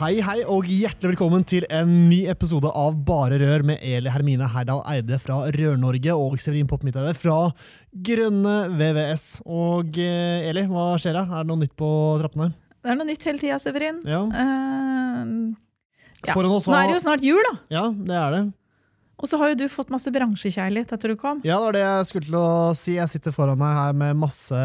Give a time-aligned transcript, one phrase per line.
[0.00, 4.46] Hei, hei, og hjertelig velkommen til en ny episode av Bare Rør med Eli Hermine
[4.48, 7.34] Herdal Eide fra Rør-Norge og Severin Popp Midteide fra
[8.06, 9.24] Grønne VVS.
[9.44, 11.26] Og eh, Eli, hva skjer da?
[11.26, 11.90] Er det noe nytt på
[12.22, 12.48] trappene?
[12.80, 13.98] Det er noe nytt hele tida, Severin.
[14.08, 14.22] Ja.
[14.24, 15.74] Uh,
[16.24, 16.38] ja.
[16.48, 17.52] Oss Nå er det jo snart jul, da.
[17.76, 18.40] Ja, det er det.
[19.20, 21.44] Og så har jo du fått masse bransjekjærlighet etter du kom.
[21.44, 22.48] Ja, det var det jeg skulle til å
[22.80, 22.96] si.
[22.96, 24.64] Jeg sitter foran meg her med masse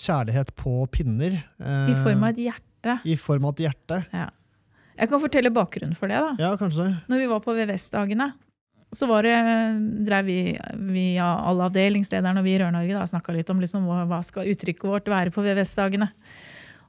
[0.00, 1.42] kjærlighet på pinner.
[1.60, 2.98] eh, I form av et hjerte.
[3.04, 4.00] I form av et hjerte.
[4.16, 4.30] Ja.
[4.96, 6.16] Jeg kan fortelle bakgrunnen for det.
[6.22, 6.34] da.
[6.40, 6.88] Ja, kanskje.
[7.10, 8.32] Når vi var på VVS-dagene,
[8.96, 9.36] så var det,
[10.06, 10.40] drev vi
[10.94, 14.86] via alle avdelingslederne og vi i Rør-Norge snakka litt om liksom, hva, hva skal uttrykket
[14.88, 16.08] vårt være på VVS-dagene.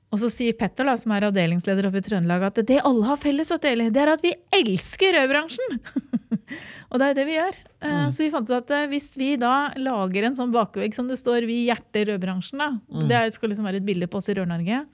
[0.08, 3.17] Og så sier Petter, da, som er avdelingsleder oppe i Trøndelag, at det alle har
[3.19, 5.81] felles, det er at vi elsker rødbransjen!
[6.89, 7.58] og det er jo det vi gjør.
[7.81, 8.09] Eh, Mm.
[8.09, 11.19] Så vi fant ut at eh, hvis vi da lager en sånn bakvegg som det
[11.19, 13.08] står 'Vi hjerter rødbransjen', da, Mm.
[13.08, 14.86] det skal liksom være et bilde på oss i Rør-Norge,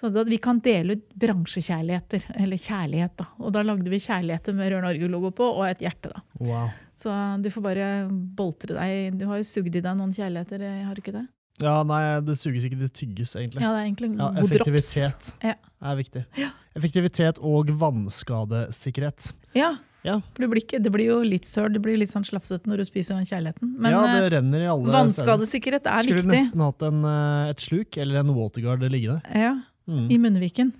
[0.00, 3.16] sånn at vi kan dele ut bransjekjærligheter, eller kjærlighet.
[3.20, 3.26] da.
[3.38, 6.12] Og da lagde vi kjærligheter med Rør-Norge-logo på, og et hjerte.
[6.14, 6.22] da.
[6.40, 6.70] Wow.
[6.96, 7.10] Så
[7.42, 9.18] du får bare boltre deg.
[9.18, 11.26] Du har jo sugd i deg noen kjærligheter, eh, har du ikke det?
[11.60, 13.60] Ja, nei, det suges ikke, det tygges, egentlig.
[13.60, 14.96] Ja, det er egentlig Ja, god drops.
[14.96, 15.54] effektivitet Ja.
[15.82, 16.24] er viktig.
[16.38, 16.50] Ja.
[16.74, 19.32] Effektivitet og vannskadesikkerhet.
[19.54, 20.20] Ja, Ja.
[20.32, 22.78] for det blir, ikke, det blir jo litt sør, det blir litt sånn slafsete når
[22.78, 23.74] du spiser den kjærligheten.
[23.78, 26.32] Men ja, eh, det renner i alle vannskadesikkerhet er Skulle viktig.
[26.32, 29.20] nesten hatt en, eh, et sluk eller en waterguard liggende.
[29.34, 30.06] Ja, Mm.
[30.12, 30.72] I munnviken.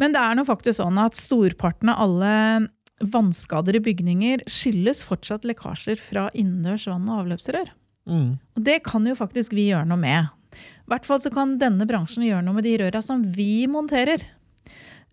[0.00, 2.68] Men det er nå faktisk sånn at storparten av alle
[3.04, 7.72] vannskader i bygninger skyldes fortsatt lekkasjer fra innendørs vann- og avløpsrør.
[8.08, 8.38] Mm.
[8.56, 10.30] Og det kan jo faktisk vi gjøre noe med.
[10.56, 14.22] I hvert fall så kan denne bransjen gjøre noe med de røra som vi monterer.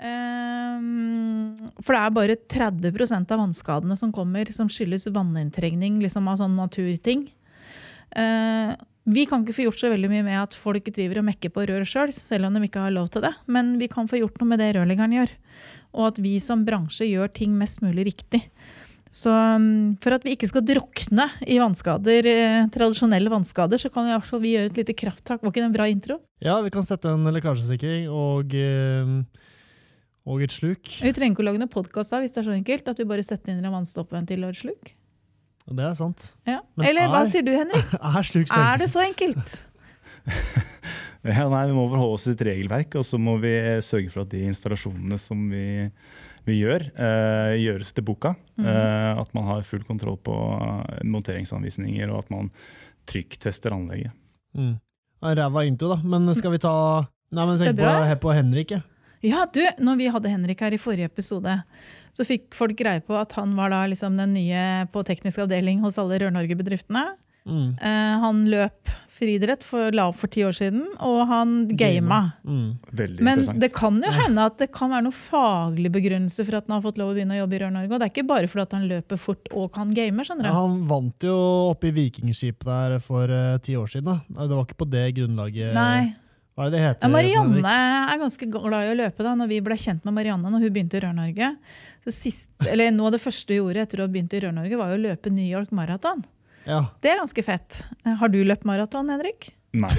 [0.04, 6.40] Ehm, for det er bare 30% av vannskadene som kommer som skyldes vanninntrengning liksom av
[6.42, 7.28] sånne naturting.
[8.14, 11.52] Eh, vi kan ikke få gjort så veldig mye med at folk driver og mekker
[11.52, 13.34] på rør sjøl, selv, selv om de ikke har lov til det.
[13.52, 15.34] Men vi kan få gjort noe med det rørleggeren gjør.
[15.94, 18.46] Og at vi som bransje gjør ting mest mulig riktig.
[19.14, 24.08] Så um, for at vi ikke skal drukne i vannskader, eh, tradisjonelle vannskader, så kan
[24.08, 25.44] i hvert fall vi gjøre et lite krafttak.
[25.44, 26.18] Var ikke det en bra intro?
[26.42, 29.14] Ja, vi kan sette en lekkasjesikring og, eh,
[30.26, 30.96] og et sluk.
[31.04, 32.90] Vi trenger ikke å lage noen podkast da, hvis det er så enkelt.
[32.90, 34.96] At vi bare setter inn en vannstoppventil og et sluk.
[35.70, 36.26] Og det er sant.
[36.50, 36.60] Ja.
[36.76, 37.94] Men Eller hva er- sier du, Henrik?
[38.14, 39.56] Er slik så Er det så enkelt?
[41.24, 43.54] Ja, nei, Vi må forholde oss til et regelverk, og så må vi
[43.86, 45.88] sørge for at de installasjonene som vi,
[46.44, 48.34] vi gjør, uh, gjøres til boka.
[48.60, 48.66] Mm.
[48.68, 52.52] Uh, at man har full kontroll på eh, monteringsanvisninger, og at man
[53.08, 54.12] trykktester anlegget.
[54.52, 54.76] Mm.
[55.24, 56.02] Ræva intro, da.
[56.04, 56.76] Men skal vi ta
[57.34, 58.76] Nei, men tenk på, på Henrik.
[58.76, 58.84] Ja.
[59.24, 61.58] Ja, du, når vi hadde Henrik her i forrige episode,
[62.14, 64.64] så fikk folk greie på at han var da liksom den nye
[64.94, 67.14] på teknisk avdeling hos alle Rør-Norge-bedriftene.
[67.44, 67.74] Mm.
[67.80, 72.20] Uh, han løp friidrett for la opp for ti år siden, og han gama.
[72.48, 72.70] Mm.
[72.98, 76.68] Veldig Men det kan jo hende at det kan være noe faglig begrunnelse for at
[76.68, 77.92] han har fått lov å begynne å jobbe i Rør-Norge.
[77.92, 80.56] Og det er ikke bare fordi at han løper fort og kan game, skjønner Ja,
[80.58, 81.38] han vant jo
[81.70, 84.10] oppe i Vikingskipet der for uh, ti år siden.
[84.12, 84.48] da.
[84.48, 86.14] Det var ikke på det grunnlaget Nei.
[86.54, 87.10] Hva er det det heter?
[87.10, 88.14] Marianne Henrik?
[88.14, 89.26] er ganske glad i å løpe.
[89.26, 89.34] da.
[89.40, 91.50] Når vi ble kjent med Marianne når hun begynte i Rør-Norge
[92.04, 94.78] så sist, eller Noe av det første hun gjorde etter å ha begynt i Rør-Norge,
[94.78, 96.22] var jo å løpe New York Marathon.
[96.68, 96.86] Ja.
[97.02, 97.82] Det er ganske fett.
[98.06, 99.50] Har du løpt maraton, Henrik?
[99.74, 99.90] Nei.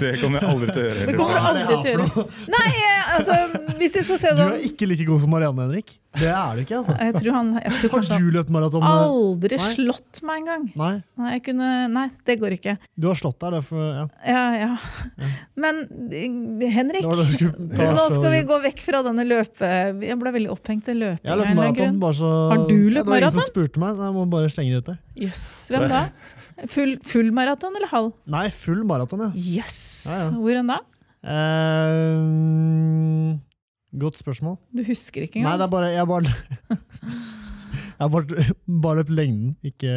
[0.00, 1.02] Det kommer jeg aldri til å gjøre.
[1.06, 2.24] Det kommer du det aldri til å gjøre.
[2.50, 3.36] Nei, eh, altså,
[3.78, 5.92] hvis jeg skal se Du er ikke like god som Marianne, Henrik.
[6.16, 6.96] Det er du ikke, altså.
[6.98, 8.86] Jeg tror, han, jeg tror Har du løpt maraton?
[8.88, 9.70] aldri Nei.
[9.76, 10.66] slått meg engang.
[10.80, 12.76] Nei, Nei, jeg kunne, nei, det går ikke.
[12.96, 14.04] du har slått deg, Derfor, ja.
[14.26, 15.30] Ja, ja.
[15.54, 19.70] Men Henrik, Det det skulle ta nå skal vi gå vekk fra denne løpe...
[20.06, 21.30] Jeg ble veldig opphengt i løpinga.
[21.30, 22.00] Har har løpt maraton.
[22.66, 24.90] du ja, Det var ingen som spurte meg, så jeg må bare slenge det ut
[24.90, 24.98] der.
[25.28, 26.08] Yes, Hvem da?
[26.72, 28.14] Full, full maraton eller halv?
[28.32, 29.30] Nei, full maraton, ja.
[29.58, 29.80] Jøss.
[30.08, 30.30] Ja, ja.
[30.32, 30.78] Hvor enn da?
[31.26, 33.34] Uh,
[34.00, 34.56] godt spørsmål.
[34.72, 35.50] Du husker ikke engang?
[35.52, 36.30] Nei, det er bare Jeg bare
[37.96, 38.44] Jeg har bare,
[38.84, 39.92] bare løpt lengden, ikke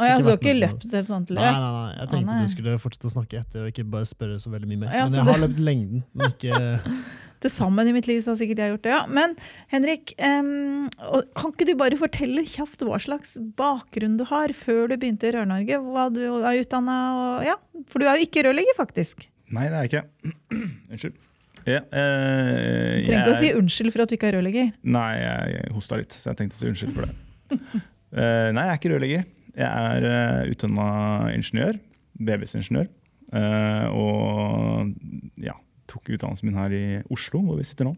[0.00, 1.56] Og jeg Ikke har ikke løpt et sånt Nei, løp.
[1.56, 1.88] nei, nei.
[1.96, 2.42] Jeg Å, tenkte nei.
[2.44, 4.94] du skulle fortsette å snakke etter og ikke bare spørre så veldig mye mer.
[4.96, 6.60] Ja, Men jeg har det- løpt lengden, men ikke
[7.40, 8.98] Til sammen i mitt liv så har sikkert jeg gjort det, ja.
[9.08, 9.32] Men
[9.72, 14.90] Henrik, um, og kan ikke du bare fortelle kjapt hva slags bakgrunn du har før
[14.92, 15.78] du begynte i Rør-Norge?
[15.80, 17.54] Hva du er utdanna og Ja,
[17.88, 19.24] for du er jo ikke rørlegger, faktisk.
[19.56, 20.04] Nei, det er jeg ikke.
[20.92, 21.16] Unnskyld.
[21.64, 24.70] Ja, eh, Du trenger ikke å si unnskyld for at du ikke er rørlegger.
[24.84, 27.16] Nei, jeg, jeg hosta litt, så jeg tenkte å si unnskyld for det.
[28.10, 29.26] Eh, nei, jeg er ikke rørlegger.
[29.54, 30.86] Jeg er uh, utdanna
[31.30, 31.76] ingeniør.
[32.18, 32.88] BVS-ingeniør.
[33.30, 34.90] Eh, og
[35.38, 35.54] ja,
[35.90, 37.94] tok utdannelsen min her i Oslo, hvor vi sitter nå.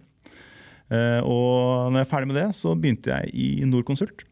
[0.92, 4.26] Eh, og når jeg er ferdig med det, så begynte jeg i Norconsult.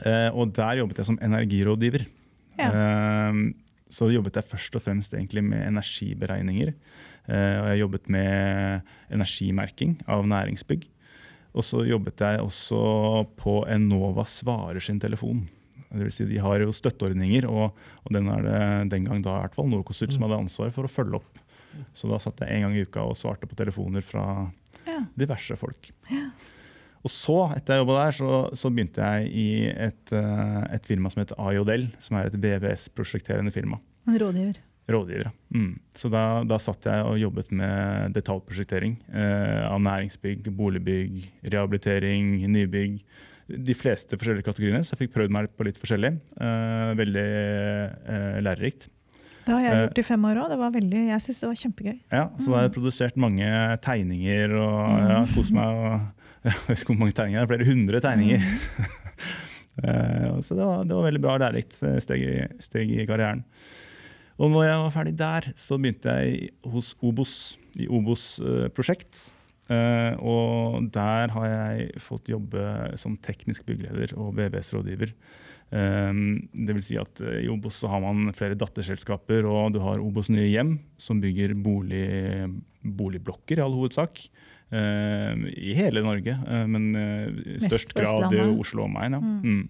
[0.00, 2.06] Eh, og der jobbet jeg som energirådgiver.
[2.60, 2.70] Ja.
[2.70, 3.42] Eh,
[3.90, 6.72] så jobbet jeg først og fremst egentlig med energiberegninger.
[7.28, 10.86] Eh, og jeg jobbet med energimerking av næringsbygg.
[11.54, 12.80] Og så jobbet jeg også
[13.40, 15.48] på Enova Svarer sin telefon.
[15.90, 17.72] Det vil si, de har jo støtteordninger, og,
[18.04, 18.58] og den er det
[18.92, 21.40] den gang da i hvert fall Norconsult som hadde ansvar for å følge opp.
[21.94, 24.24] Så da satt jeg en gang i uka og svarte på telefoner fra
[24.86, 25.00] Ja.
[25.18, 25.90] diverse folk.
[27.00, 28.30] Og så, etter jeg jobba der, så,
[28.60, 33.52] så begynte jeg i et, eh, et firma som heter IODL, som er et VVS-prosjekterende
[33.54, 33.78] firma.
[34.06, 34.58] En rådgiver.
[34.90, 35.32] Rådgivere.
[35.54, 35.72] Mm.
[35.96, 41.18] Så da, da satt jeg og jobbet med detaljprosjektering eh, av næringsbygg, boligbygg,
[41.52, 43.00] rehabilitering, nybygg.
[43.50, 46.12] De fleste forskjellige kategoriene, så jeg fikk prøvd meg på litt forskjellig.
[46.38, 48.88] Eh, veldig eh, lærerikt.
[49.46, 49.82] Det har jeg Eh.
[49.86, 50.52] gjort i fem år òg.
[50.84, 51.98] Jeg syns det var kjempegøy.
[52.12, 53.48] Ja, så da har jeg produsert mange
[53.82, 55.66] tegninger og ja, kost meg.
[55.66, 56.00] Og,
[56.46, 58.44] jeg vet ikke hvor mange tegninger, er flere hundre tegninger.
[59.80, 60.42] Mm.
[60.46, 62.24] så det var, det var veldig bra lærerikt eh, steg,
[62.62, 63.42] steg i karrieren.
[64.40, 67.34] Og når jeg var ferdig der, så begynte jeg hos Obos,
[67.76, 69.28] i Obos eh, prosjekt.
[69.70, 72.58] Uh, og der har jeg fått jobbe
[72.98, 75.12] som teknisk byggeleder og VVS-rådgiver.
[75.70, 79.78] Um, det vil si at eh, I Obos så har man flere datterselskaper, og du
[79.84, 82.02] har Obos Nye Hjem, som bygger bolig,
[82.82, 84.24] boligblokker i all hovedsak.
[84.74, 89.14] eh, I hele Norge, uh, men i størst grad i Oslo og omegn.
[89.14, 89.22] Ja.
[89.22, 89.40] Mm.
[89.44, 89.68] Mm.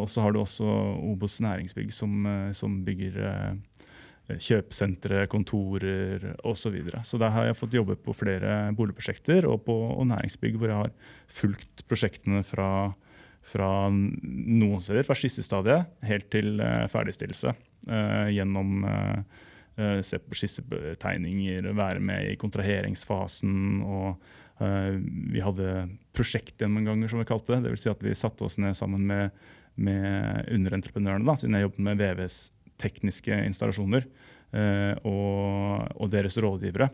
[0.00, 2.24] Og så har du også Obos Næringsbygg, som,
[2.56, 3.18] som bygger
[4.36, 6.68] kjøpesentre, kontorer osv.
[6.68, 7.00] Så, videre.
[7.06, 10.82] så der har jeg fått jobbe på flere boligprosjekter og på og næringsbygg, hvor jeg
[10.82, 12.92] har fulgt prosjektene fra,
[13.48, 17.54] fra noen steder, fra skissestadiet helt til eh, ferdigstillelse.
[17.88, 19.22] eh, gjennom eh,
[19.80, 23.80] eh, se på skissetegninger, være med i kontraheringsfasen.
[23.86, 24.20] og
[24.60, 25.00] eh,
[25.32, 27.70] Vi hadde prosjektgjennomganger, som vi kalte det.
[27.70, 27.86] Dvs.
[27.86, 29.32] Si at vi satte oss ned sammen med,
[29.80, 32.42] med underentreprenørene, da, siden jeg jobbet med VVs
[32.78, 34.06] tekniske installasjoner,
[34.52, 36.90] eh, og, og deres rådgivere.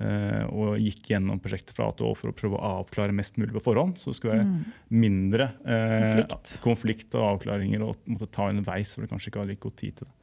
[0.00, 3.36] eh, og gikk gjennom prosjektet fra A til Å for å prøve å avklare mest
[3.38, 3.94] mulig på forhånd.
[3.98, 4.64] Så det skulle være Mm.
[4.90, 6.60] mindre eh, Konflikt.
[6.64, 9.94] konflikt og avklaringer og måtte ta underveis, for det kanskje ikke hadde like god tid
[9.96, 10.14] til det.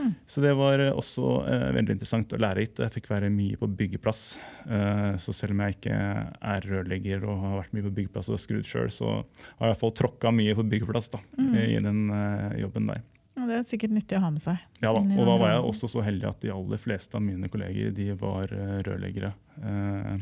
[0.00, 0.14] Mm.
[0.32, 2.78] Så det var også eh, veldig interessant og lærerikt.
[2.80, 4.38] Jeg fikk være mye på byggeplass.
[4.68, 5.96] Eh, så selv om jeg ikke
[6.40, 9.72] er rørlegger og har vært mye på byggeplass og skrudd sjøl, så har jeg i
[9.74, 11.54] hvert fall tråkka mye på byggeplass da, Mm.
[11.56, 13.02] i den eh, jobben der.
[13.38, 14.60] Det er sikkert nyttig å ha med seg.
[14.82, 17.48] Ja da, og da var jeg også så heldig at de aller fleste av mine
[17.52, 19.32] kolleger de var eh, rørleggere
[19.62, 20.14] eh,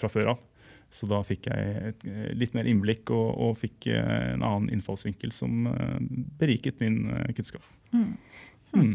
[0.00, 0.44] fra før av.
[0.96, 4.70] Så da fikk jeg et, eh, litt mer innblikk og, og fikk eh, en annen
[4.72, 5.98] innfallsvinkel som eh,
[6.40, 7.66] beriket min eh, kunnskap.
[7.92, 8.14] Mm.
[8.72, 8.94] Mm.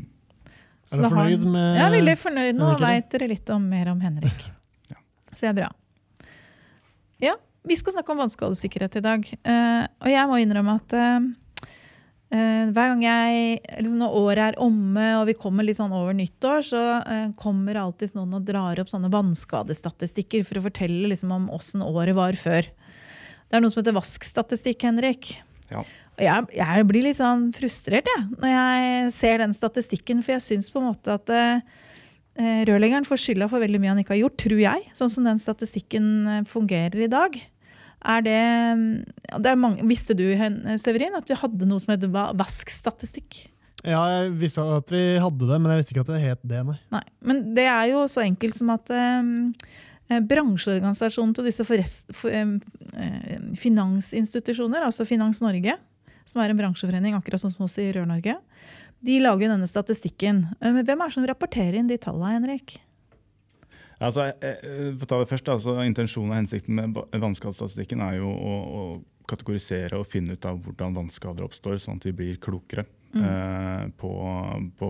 [0.92, 2.72] Er du fornøyd med Jeg er veldig fornøyd nå.
[2.82, 4.50] Veit dere litt om, mer om Henrik.
[4.92, 4.98] Ja.
[5.32, 5.68] Så det er bra.
[7.22, 9.28] Ja, vi skal snakke om vannskadesikkerhet i dag.
[9.46, 11.30] Uh, og jeg må innrømme at eh, eh,
[12.32, 16.62] hver gang jeg liksom Når året er omme og vi kommer litt sånn over nyttår,
[16.64, 21.50] så eh, kommer alltid noen og drar opp sånne vannskadestatistikker for å fortelle liksom om
[21.52, 22.70] åssen året var før.
[23.52, 25.34] Det er noe som heter vaskstatistikk, Henrik.
[25.74, 25.84] Ja.
[26.18, 30.46] Og jeg, jeg blir litt sånn frustrert jeg, når jeg ser den statistikken, for jeg
[30.48, 31.64] syns på en måte at eh,
[32.40, 34.92] eh, rørleggeren får skylda for veldig mye han ikke har gjort, tror jeg.
[34.96, 37.36] Sånn som den statistikken eh, fungerer i dag.
[38.02, 38.38] Er det,
[39.38, 40.24] det er mange, Visste du
[40.82, 43.44] Severin, at vi hadde noe som heter va- vaskstatistikk?
[43.86, 46.64] Ja, jeg visste at vi hadde det, men jeg visste ikke at det het det,
[46.66, 46.78] nei.
[46.94, 52.30] Nei, men det er jo så enkelt som at eh, bransjeorganisasjonen til disse forrest, for,
[52.34, 55.78] eh, finansinstitusjoner, altså Finans Norge,
[56.30, 58.38] som er en bransjeforening akkurat sånn som oss i Rør-Norge,
[59.02, 60.44] de lager denne statistikken.
[60.62, 62.78] Men hvem er det som rapporterer inn de tallene, Henrik?
[64.02, 68.18] Altså, eh, eh, for å ta det først, altså, Intensjonen og hensikten med vannskadestatistikken er
[68.18, 68.84] jo å, å
[69.30, 73.24] kategorisere og finne ut av hvordan vannskader oppstår, sånn at vi blir klokere Mm.
[73.28, 74.10] eh, på,
[74.80, 74.88] på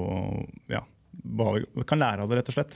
[0.70, 0.84] ja,
[1.26, 2.76] hva vi kan lære av det, rett og slett.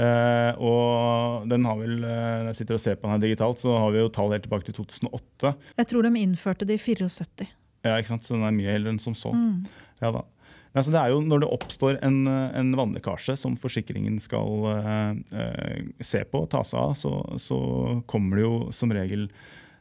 [0.00, 3.60] Eh, og den har vel, eh, når jeg sitter og ser på den her digitalt,
[3.60, 5.52] så har vi jo tall helt tilbake til 2008.
[5.82, 7.48] Jeg tror de innførte det i 74.
[7.84, 8.24] Ja, ikke sant?
[8.24, 9.34] Så den er mye eldre enn som så.
[9.36, 9.66] Mm.
[10.00, 10.24] Ja da.
[10.70, 15.80] Nei, så det er jo når det oppstår en, en vannlekkasje som forsikringen skal eh,
[15.98, 17.10] se på og ta seg av, så,
[17.42, 17.58] så
[18.10, 19.26] kommer det jo som regel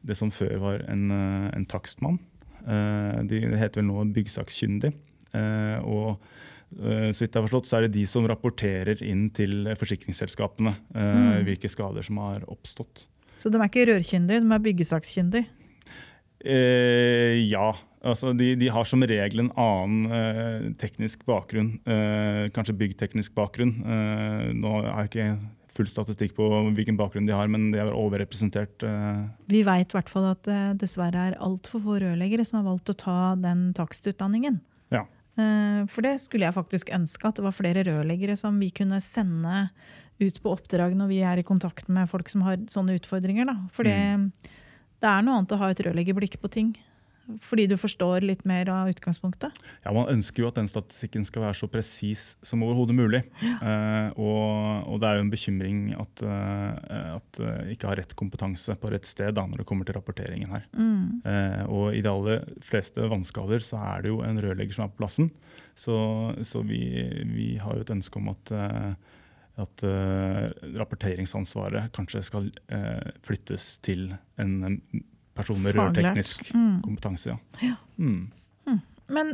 [0.02, 2.18] det som før var en, eh, en takstmann.
[2.66, 4.94] Eh, de, det heter vel nå byggsakkyndig.
[5.38, 6.16] Eh, og
[6.82, 10.74] eh, så vidt jeg har forstått, så er det de som rapporterer inn til forsikringsselskapene
[10.96, 11.46] eh, Mm.
[11.46, 13.06] hvilke skader som har oppstått.
[13.38, 15.46] Så de er ikke rørkyndige, de er byggesakkyndige?
[17.50, 17.70] Ja.
[18.00, 21.74] Altså, de, de har som regel en annen eh, teknisk bakgrunn.
[21.84, 23.74] Eh, kanskje byggteknisk bakgrunn.
[23.84, 25.28] Eh, nå er jeg ikke
[25.76, 28.84] full statistikk på hvilken bakgrunn de har, men de er overrepresentert.
[28.88, 32.70] Eh, Vi veit i hvert fall at det dessverre er altfor få rørleggere som har
[32.72, 34.62] valgt å ta den takstutdanningen.
[34.96, 35.04] Ja.
[35.36, 39.00] Eh, For det skulle jeg faktisk ønske, at det var flere rørleggere som vi kunne
[39.04, 39.70] sende
[40.20, 43.48] ut på oppdrag når vi er i kontakt med folk som har sånne utfordringer.
[43.72, 43.96] For det,
[45.00, 46.74] det er noe annet å ha et rørleggerblikk på ting.
[47.46, 49.58] Fordi du forstår litt mer av utgangspunktet.
[49.84, 53.24] ja, Man ønsker jo at den statistikken skal være så presis som overhodet mulig.
[53.40, 58.16] Eh, og, og det er jo en bekymring at, uh, at uh, ikke har rett
[58.18, 60.66] kompetanse på rett sted da, når det kommer til rapporteringen her.
[60.74, 61.22] Mm.
[61.28, 64.94] Eh, og i de aller fleste vannskader så er det jo en rørlegger som er
[64.94, 65.30] på plassen.
[65.80, 65.96] Så,
[66.48, 66.82] så vi,
[67.30, 68.52] vi har jo et ønske om at,
[69.64, 74.10] at uh, rapporteringsansvaret kanskje skal uh, flyttes til
[74.42, 74.82] en
[75.40, 76.82] person med rørteknisk Mm.
[76.86, 77.34] kompetanse.
[77.34, 77.40] Ja.
[77.72, 77.76] Ja.
[77.98, 78.30] Mm.
[79.10, 79.34] Men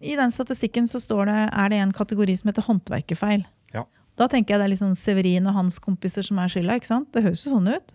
[0.00, 3.44] i den statistikken så står det, er det en kategori som heter håndverkerfeil.
[3.74, 3.82] Ja.
[4.18, 6.76] Da tenker jeg det er litt sånn Severin og hans kompiser som er skylda.
[6.78, 7.10] ikke sant?
[7.12, 7.92] Det høres jo sånn ut.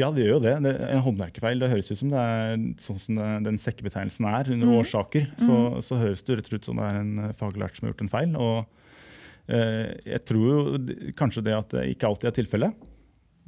[0.00, 0.54] ja, det gjør jo det.
[0.64, 4.50] det en håndverkerfeil det høres ut som det er sånn som det, den sekkebetegnelsen er
[4.54, 4.78] under Mm.
[4.80, 5.26] årsaker.
[5.36, 8.04] Så, så høres det rett ut som det er en eh, faglært som har gjort
[8.06, 8.36] en feil.
[8.36, 8.66] og
[9.48, 12.74] eh, jeg tror jo kanskje det at det ikke alltid er tilfellet.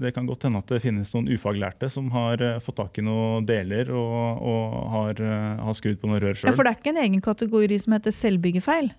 [0.02, 3.04] Det kan godt hende at det finnes noen ufaglærte som har eh, fått tak i
[3.06, 6.54] noen deler og, og har, eh, har skrudd på noen rør Ja.
[6.54, 8.90] For det er ikke en egen kategori som heter selvbyggefeil.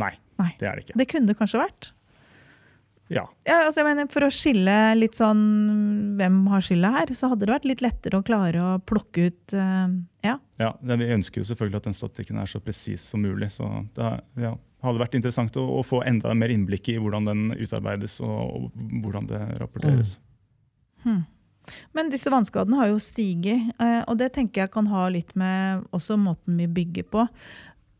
[0.00, 0.52] Nei, Nei.
[0.60, 0.98] det er det ikke.
[1.00, 1.92] Det kunne det kanskje vært.
[3.12, 3.26] Ja.
[3.44, 5.42] Ja, altså jeg mener For å skille litt sånn
[6.16, 9.56] hvem har skylda her, så hadde det vært litt lettere å klare å plukke ut
[9.58, 9.92] uh,
[10.24, 10.38] Ja.
[10.62, 13.50] ja vi ønsker jo selvfølgelig at den statistikken er så presis som mulig.
[13.52, 17.28] Så det er- ja, hadde vært interessant å, å få enda mer innblikk i hvordan
[17.28, 20.16] den utarbeides og, og hvordan det rapporteres.
[21.04, 21.22] Hmm.
[21.94, 25.84] Men disse vannskadene har jo stiget, eh, og det tenker jeg kan ha litt med
[25.94, 27.26] også måten vi bygger på.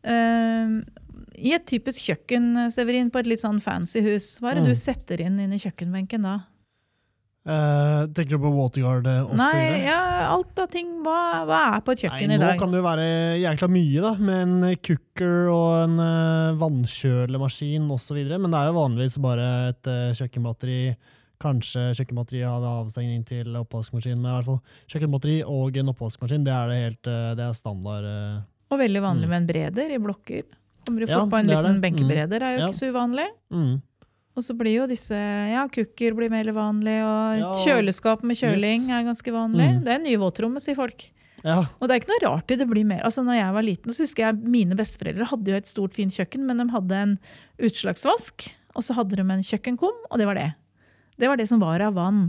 [0.03, 0.75] Eh,
[1.43, 4.69] I et typisk kjøkken, Severin, på et litt sånn fancy hus, hva er det Mm.
[4.69, 6.41] du setter inn inn i kjøkkenbenken da?
[7.43, 9.35] Eh, tenker du på Waterguard også?
[9.35, 9.99] Nei, ja,
[10.31, 10.93] alt av ting.
[11.03, 13.07] Hva, hva er på et kjøkken Nei, i nå kan det jo være
[13.43, 18.21] jækla mye, da, med en eh, cooker og en uh, vannkjølemaskin osv.
[18.39, 20.79] Men det er jo vanligvis bare et uh, kjøkkenbatteri.
[21.43, 24.61] Kanskje kjøkkenbatteri har avstengning til oppvaskmaskin, men i hvert fall
[24.95, 28.07] kjøkkenbatteri og en oppvaskmaskin, det er det helt uh, det er standard.
[28.73, 29.31] Og veldig vanlig Mm.
[29.35, 30.45] med en breder i blokker.
[30.87, 31.75] Kommer du Ja, fort på en liten.
[31.77, 31.81] Mm.
[31.83, 32.69] benkebreder, er jo Ja.
[32.71, 33.27] ikke så uvanlig.
[33.51, 33.83] Mm.
[34.33, 38.87] Og så blir jo disse Ja, kukker blir mer vanlig, og Ja, kjøleskap med kjøling
[38.87, 38.95] yes.
[38.97, 39.69] er ganske vanlig.
[39.75, 39.83] Mm.
[39.85, 41.11] Det er nye våtrommet, sier folk.
[41.43, 41.59] Ja.
[41.81, 43.03] Og det er ikke noe rart i det blir mer.
[43.05, 46.15] Altså, når jeg var liten, så husker jeg mine besteforeldre hadde jo et stort, fint
[46.15, 47.15] kjøkken, men de hadde en
[47.63, 48.47] utslagsvask,
[48.79, 50.51] og så hadde de en kjøkkenkum, og det var det.
[51.21, 52.25] Det var det som var av vann.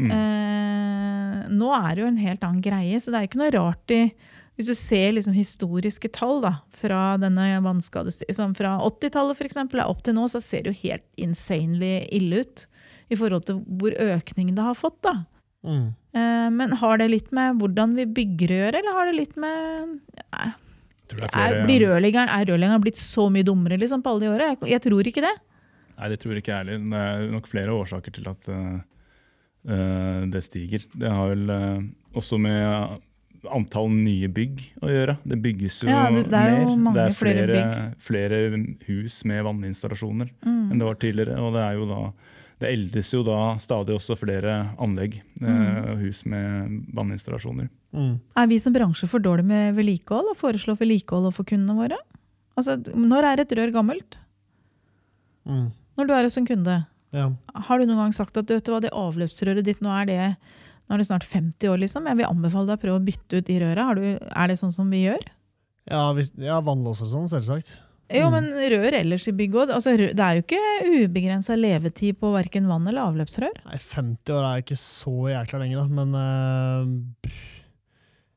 [0.00, 0.10] Mm.
[0.10, 3.94] Eh, nå er det jo en helt annen greie, så det er ikke noe rart
[3.94, 4.02] i
[4.62, 9.58] Hvis du ser liksom historiske tall da, fra denne vannskadesti- som fra 80-tallet f.eks.
[9.82, 12.66] opp til nå, så ser det jo helt insanely ille ut
[13.10, 15.00] i forhold til hvor økningen det har fått.
[15.02, 15.16] da.
[15.66, 15.88] Mm.
[16.14, 19.36] Eh, men har det litt med hvordan vi bygger å gjøre, eller har det litt
[19.40, 19.98] med
[21.10, 24.10] Tror det er er, flere- blir rørleggeren, er rørleggeren blitt så mye dummere liksom, på
[24.14, 24.52] alle de åra?
[24.54, 25.34] Jeg, jeg tror ikke det.
[25.98, 26.78] Nei, det tror ikke jeg heller.
[26.94, 28.78] Det er nok flere årsaker til at eh,
[29.68, 30.86] eh, det stiger.
[30.94, 31.82] Det har vel uh,
[32.18, 33.00] også med
[33.50, 35.16] antall nye bygg å gjøre.
[35.26, 36.76] Det bygges jo Ja, det- det er jo mer.
[36.76, 40.70] mange det er flere flere, flere hus med vanninstallasjoner Mm.
[40.70, 41.38] enn det var tidligere.
[41.40, 42.12] Og det er jo da
[42.60, 45.98] det eldes jo da stadig også flere anlegg, og Mm.
[45.98, 47.68] hus med vanninstallasjoner.
[47.92, 48.20] Mm.
[48.36, 51.96] Er vi som bransje for dårlige med vedlikehold og foreslår vedlikehold for kundene våre?
[52.56, 54.14] Altså, når er et rør gammelt?
[55.48, 55.72] Mm.
[55.98, 57.32] Når du er hos en kunde, Ja.
[57.54, 60.06] har du noen gang sagt at du vet du hva, det avløpsrøret ditt nå er
[60.06, 60.36] det
[60.88, 62.06] nå er det snart 50 år, liksom.
[62.10, 63.84] Jeg vil anbefale deg å prøve å bytte ut de røra.
[63.90, 65.22] Har du, er det sånn som vi gjør?
[65.90, 67.72] Ja, hvis, ja, vannlås og sånn, selvsagt.
[68.12, 68.32] Jo, Mm.
[68.34, 69.70] men rør ellers i bygg òg.
[69.72, 73.54] Altså, det er jo ikke ubegrensa levetid på verken vann- eller avløpsrør.
[73.64, 76.14] Nei, 50 år er ikke så jækla lenge, da, men
[77.24, 77.30] eh,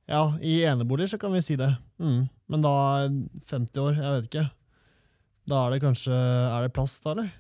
[0.07, 1.71] Ja, i eneboliger så kan vi si det.
[1.99, 2.29] Mm.
[2.47, 3.09] Men da
[3.49, 4.45] 50 år, jeg vet ikke.
[5.49, 7.31] Da er det kanskje Er det plast, da, eller?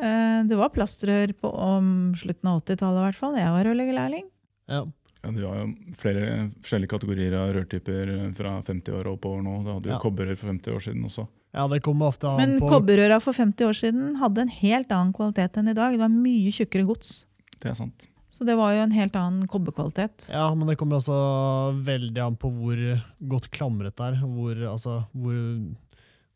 [0.00, 3.36] Eh, Det var plastrør på om slutten av 80-tallet, i hvert fall.
[3.36, 4.24] Jeg var rørleggerlærling.
[4.68, 4.84] Ja.
[5.22, 5.66] Ja, Du har jo
[6.00, 9.58] flere forskjellige kategorier av rørtyper fra 50 år og oppover nå.
[9.66, 9.98] Da hadde jo Ja.
[10.00, 11.26] kobberrør for 50 år siden også.
[11.52, 14.88] ja, det kommer ofte an Men på kobberrøra for 50 år siden hadde en helt
[14.88, 15.92] annen kvalitet enn i dag.
[15.92, 17.24] Det var mye tjukkere gods.
[17.60, 18.06] Det er sant.
[18.30, 20.30] Så det var jo en helt annen kobberkvalitet.
[20.32, 24.20] Ja, men det kommer også veldig an på hvor godt klamret det er.
[24.24, 25.34] Hvor, altså, hvor,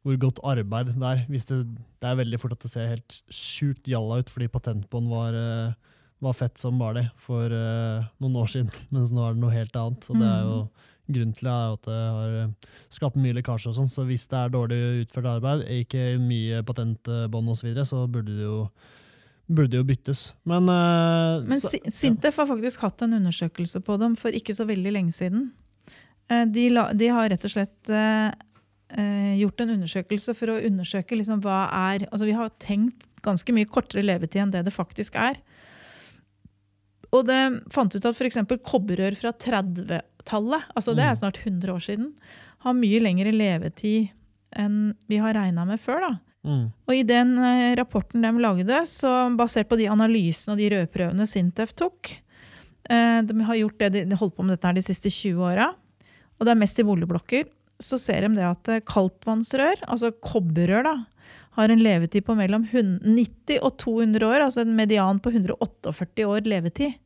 [0.05, 1.25] hvor godt arbeid det er.
[1.33, 5.37] Det, det er veldig fort at det ser helt sjukt jalla ut fordi patentbånd var,
[5.39, 5.95] eh,
[6.25, 9.55] var fett som var det for uh, noen år siden, mens nå er det noe
[9.55, 10.11] helt annet.
[10.11, 10.59] Og det er jo
[11.05, 14.23] Grunnen til det er at det har eh, skapt mye lekkasje og sånn, så hvis
[14.31, 18.63] det er dårlig utført arbeid, ikke mye patentbånd osv., så, videre, så burde det jo
[19.45, 20.23] burde jo byttes.
[20.49, 24.57] Men, uh, Men så- Sintef Sintef har faktisk hatt en undersøkelse på dem for ikke
[24.57, 25.51] så veldig lenge siden.
[26.25, 27.93] De, la, de har rett og slett
[28.97, 33.53] eh, gjort en undersøkelse for å undersøke liksom hva er Altså vi har tenkt ganske
[33.57, 35.39] mye kortere levetid enn det det faktisk er.
[37.15, 37.39] Og det
[37.73, 38.41] fant ut at f.eks.
[38.67, 41.21] kobberrør fra 30-tallet, altså det er Mm.
[41.23, 42.13] snart 100 år siden,
[42.65, 44.11] har mye lengre levetid
[44.57, 46.01] enn vi har regna med før.
[46.01, 46.13] da.
[46.45, 46.73] Mm.
[46.89, 51.27] Og i den eh, rapporten de lagde, så basert på de analysene og de rødprøvene
[51.27, 52.11] Sintef tok
[52.91, 55.41] eh, De har gjort det, de, de holdt på med dette her de siste 20
[55.41, 55.71] åra,
[56.39, 57.47] og det er mest i boligblokker.
[57.85, 60.95] Så ser de det at eh, kaldtvannsrør, altså kobberrør, da,
[61.59, 66.49] har en levetid på mellom 90 og 200 år, altså en median på 148 år
[66.51, 66.97] levetid.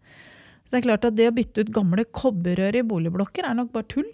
[0.65, 3.73] Så det er klart at det å bytte ut gamle kobberrør i boligblokker er nok
[3.75, 4.09] bare tull.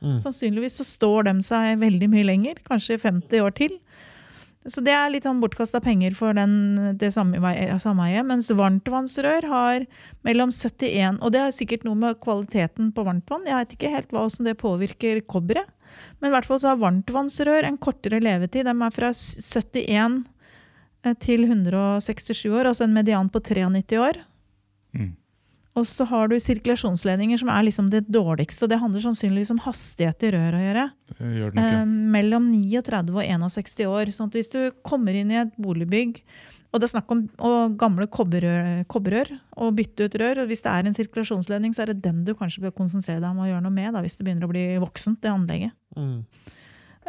[0.00, 0.16] Mm.
[0.22, 3.76] Sannsynligvis så står de seg veldig mye lenger, kanskje 50 år til.
[4.68, 8.26] Så det er litt sånn bortkasta penger for den, det sameie- sameiet.
[8.28, 9.86] Mens varmtvannsrør har
[10.26, 13.46] mellom 71 Og det er sikkert noe med kvaliteten på varmtvann.
[13.48, 15.70] Jeg vet ikke helt hva, hvordan det påvirker kobberet.
[16.20, 18.68] Men i hvert fall så har varmtvannsrør en kortere levetid.
[18.68, 20.20] De er fra 71
[21.22, 24.20] til 167 år, altså en median på 93 år.
[24.96, 25.14] Mm.
[25.78, 28.66] Og så har du sirkulasjonsledninger, som er liksom det dårligste.
[28.66, 30.86] Og det handler sannsynligvis om hastighet i røret å gjøre.
[31.62, 34.10] Eh, mellom 39 og 61 år.
[34.14, 36.20] Sånn at hvis du kommer inn i et boligbygg,
[36.70, 37.24] og det er snakk om
[37.78, 41.92] gamle kobberrør, kobberrør, og bytte ut rør, og hvis det er en sirkulasjonsledning, så er
[41.92, 44.26] det den du kanskje bør konsentrere deg om å gjøre noe med, da, hvis det
[44.26, 45.74] begynner å bli voksent, det anlegget.
[45.98, 46.20] Mm.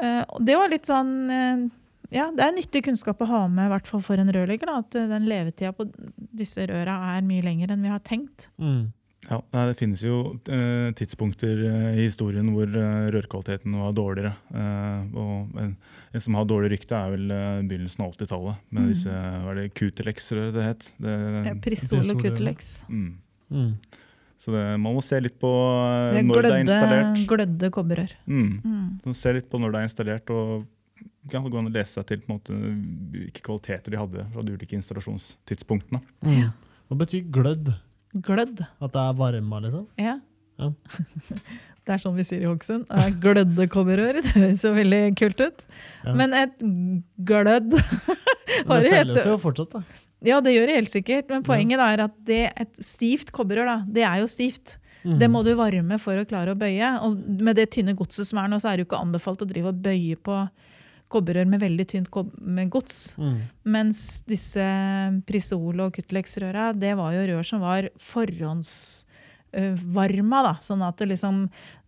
[0.01, 1.67] Eh, det var litt sånn eh,
[2.11, 4.97] Ja, det er nyttig kunnskap å ha med, hvert fall for en rørlegger, da, at
[4.97, 8.49] eh, den levetida på disse røra er mye lenger enn vi har tenkt.
[8.57, 8.89] Mm.
[9.29, 14.31] Ja, Det finnes jo eh, tidspunkter eh, i historien hvor eh, rørkvaliteten var dårligere.
[14.49, 15.75] Eh, og en,
[16.19, 17.27] som har dårlig rykte, er vel
[17.69, 18.57] begynnelsen av 80-tallet.
[18.71, 18.89] Med Mm.
[18.89, 19.09] disse
[19.45, 20.87] var det Qtelex-rør det het.
[20.99, 21.13] Det,
[21.51, 22.21] Eh, Prisol og.
[22.23, 22.83] Cutelex.
[22.89, 23.11] mm.
[23.51, 23.75] Mm.
[24.41, 25.49] Så det, man må se litt på
[26.15, 27.27] Det er glødde, det er installert.
[27.29, 28.11] glødde kobberrør.
[28.25, 28.61] Mm.
[29.05, 29.13] Mm.
[29.13, 30.65] Se litt på når det er installert, og
[31.29, 32.57] kan gå an å lese seg til på en måte,
[33.13, 36.01] hvilke kvaliteter de hadde fra de ulike installasjonstidspunktene.
[36.25, 36.49] Mm.
[36.89, 37.69] Hva betyr glødd?
[38.13, 38.63] Glødd.
[38.81, 39.87] At det er varma, liksom?
[40.01, 40.17] Ja.
[40.61, 40.69] Ja.
[41.85, 42.89] det er sånn vi sier i Hokksund.
[43.23, 44.21] Glødde kobberrør.
[44.25, 45.65] Det høres jo veldig kult ut.
[46.03, 46.15] Ja.
[46.17, 46.57] Men et
[47.27, 47.73] glødd
[48.67, 50.07] Men det selges jo fortsatt, da.
[50.21, 51.31] Ja, det gjør det helt sikkert.
[51.31, 54.75] Men poenget er at det, et stivt kobberrør, da, det er jo stivt.
[55.01, 55.15] Mm.
[55.17, 56.91] Det må du varme for å klare å bøye.
[57.07, 59.49] Og med det tynne godset som er nå, så er det jo ikke anbefalt å
[59.49, 60.43] drive og bøye på
[61.11, 62.97] kobberrør med veldig tynt med gods.
[63.19, 63.37] Mm.
[63.75, 64.65] Mens disse
[65.27, 70.53] Prisol og Cutlex-røra, det var jo rør som var forhåndsvarma, da.
[70.63, 71.37] Sånn at det liksom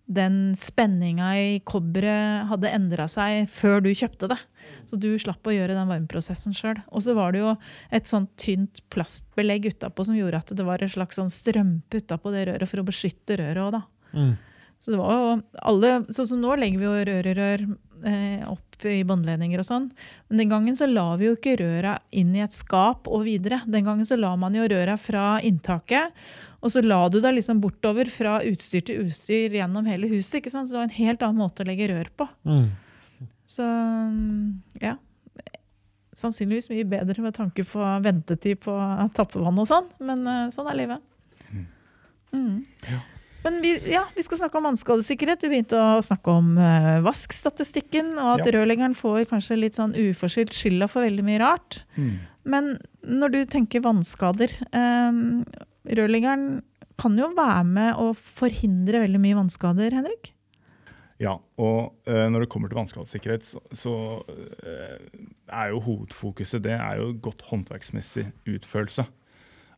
[0.03, 4.39] den spenninga i kobberet hadde endra seg før du kjøpte det.
[4.87, 6.81] Så du slapp å gjøre den varmeprosessen sjøl.
[6.91, 7.53] Og så var det jo
[7.93, 12.33] et sånt tynt plastbelegg utapå som gjorde at det var en slags sånn strømpe utapå
[12.35, 13.83] det røret for å beskytte røret òg, da.
[14.13, 14.33] Mm.
[14.83, 15.27] Så det var jo
[15.63, 17.61] alle, sånn som nå legger vi jo rør i rør
[18.03, 19.85] eh, opp i båndledninger og sånn.
[20.27, 23.61] Men den gangen så la vi jo ikke røra inn i et skap og videre.
[23.63, 26.11] Den gangen så la man jo røra fra inntaket,
[26.59, 30.41] og så la du deg liksom bortover fra utstyr til utstyr gjennom hele huset.
[30.41, 30.67] ikke sant?
[30.67, 32.27] Så det var en helt annen måte å legge rør på.
[32.43, 32.67] Mm.
[33.55, 33.69] Så
[34.83, 34.97] ja.
[36.13, 38.75] Sannsynligvis mye bedre med tanke på ventetid på
[39.15, 41.09] tappevann og sånn, men eh, sånn er livet.
[42.33, 42.63] Mm.
[42.89, 42.99] Ja.
[43.43, 45.43] Men vi, ja, vi skal snakke om vannskadesikkerhet.
[45.43, 48.53] Vi begynte å snakke om uh, vaskstatistikken, og at Ja.
[48.55, 51.81] rørleggeren får kanskje litt sånn uforskyldt skylda for veldig mye rart.
[51.97, 52.13] Mm.
[52.43, 52.69] Men
[53.03, 55.19] når du tenker vannskader eh,
[55.95, 56.61] Rørleggeren
[56.99, 60.33] kan jo være med å forhindre veldig mye vannskader, Henrik?
[61.23, 63.95] Ja, og uh, når det kommer til vannskadesikkerhet, så, så
[64.27, 64.95] uh,
[65.47, 69.05] er jo hovedfokuset det er jo godt håndverksmessig utførelse.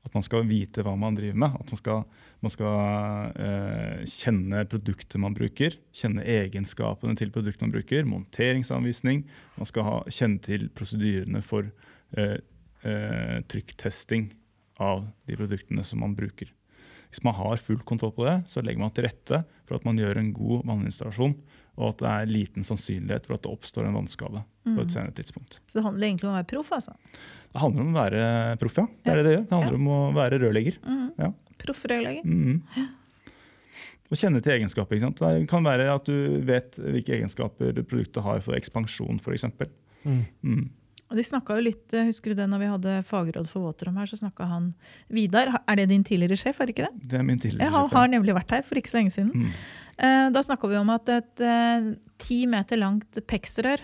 [0.05, 1.57] At man skal vite hva man driver med.
[1.59, 2.03] At man skal,
[2.45, 5.77] man skal eh, kjenne produktet man bruker.
[5.95, 8.05] Kjenne egenskapene til produktet man bruker.
[8.09, 9.23] Monteringsanvisning.
[9.57, 11.71] Man skal ha, kjenne til prosedyrene for
[12.17, 12.37] eh,
[12.85, 14.29] eh, trykktesting
[14.83, 16.51] av de produktene som man bruker.
[17.09, 19.97] Hvis man har full kontroll på det, så legger man til rette for at man
[19.99, 21.37] gjør en god vanninstallasjon,
[21.75, 25.15] og at det er liten sannsynlighet for at det oppstår en vannskade på et senere
[25.15, 25.59] tidspunkt.
[25.67, 26.95] Så det handler egentlig om å være proff, altså.
[27.51, 28.21] Det handler om å være
[28.61, 28.85] proff, ja.
[29.03, 29.43] Det er det det gjør.
[29.49, 30.79] Det handler om å være rørlegger.
[31.19, 31.31] Ja.
[31.61, 32.23] Proff rørlegger.
[32.27, 32.88] Mm.
[34.05, 34.97] Og kjenne til egenskaper.
[34.97, 35.21] Ikke sant?
[35.21, 39.47] Det kan være at du vet hvilke egenskaper produktet har for ekspansjon, f.eks.
[40.05, 40.19] Mm.
[40.45, 40.65] Mm.
[41.11, 43.97] Og de snakket jo litt, eh, Husker du det når vi hadde fagråd for våtrom
[44.01, 44.71] her, så snakka han
[45.13, 47.09] Vidar, er det din tidligere sjef, er det ikke det?
[47.11, 47.97] Det er min tidligere sjef, ja.
[47.99, 49.31] har nemlig vært her for ikke så lenge siden.
[49.33, 49.51] Mm.
[49.97, 53.83] Eh, Da snakka vi om at et eh, ti meter langt PEX-rør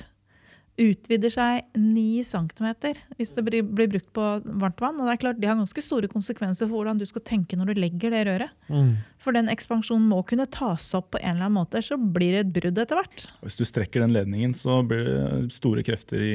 [0.80, 4.24] utvider seg 9 centimeter hvis det blir, blir brukt på
[4.62, 5.00] varmt vann.
[5.02, 7.74] Og det er klart, det har ganske store konsekvenser for hvordan du skal tenke når
[7.74, 8.56] du legger det røret.
[8.72, 8.94] Mm.
[9.22, 12.42] For den ekspansjonen må kunne tas opp på en eller annen måte, så blir det
[12.46, 13.28] et brudd etter hvert.
[13.44, 16.34] Hvis du strekker den ledningen, så blir det store krefter i,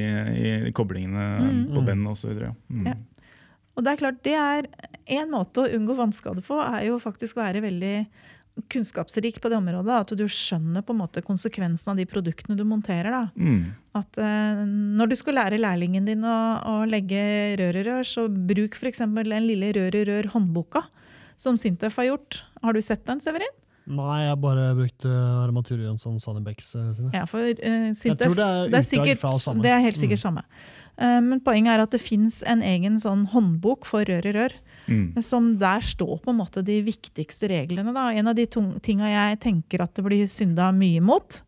[0.69, 1.75] i koblingene Mm.
[1.75, 2.39] på bendet osv.
[2.71, 2.87] Mm.
[2.87, 2.95] Ja.
[3.77, 4.67] Og det er klart, det er
[5.19, 7.97] en måte å unngå vannskade på, er jo faktisk å være veldig
[8.73, 9.93] kunnskapsrik på det området.
[10.07, 13.11] At du skjønner på en måte konsekvensen av de produktene du monterer.
[13.13, 13.25] da.
[13.37, 13.75] Mm.
[13.97, 17.21] At uh, Når du skal lære lærlingen din å, å legge
[17.61, 19.05] rør i rør, så bruk f.eks.
[19.05, 20.85] den lille rør i rør-håndboka
[21.37, 22.43] som Sintef har gjort.
[22.65, 23.53] Har du sett den, Severin?
[23.87, 25.11] Nei, jeg bare brukte
[25.45, 27.11] Armatur Jønsson Sanibecks eh, sine.
[27.15, 29.63] Ja, for Jeg Sintef tror det er det er, sikkert, fra samme.
[29.63, 30.25] det er helt sikkert Mm.
[30.25, 30.43] samme.
[30.97, 34.57] Uh, men poenget er at det fins en egen sånn håndbok for rør i rør.
[34.87, 35.23] Mm.
[35.23, 37.95] Som der står på en måte de viktigste reglene.
[37.95, 38.09] Da.
[38.15, 41.41] En av de tung- tinga jeg tenker at det blir synda mye mot,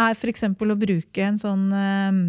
[0.00, 0.46] er f.eks.
[0.48, 2.20] å bruke en sånn uh,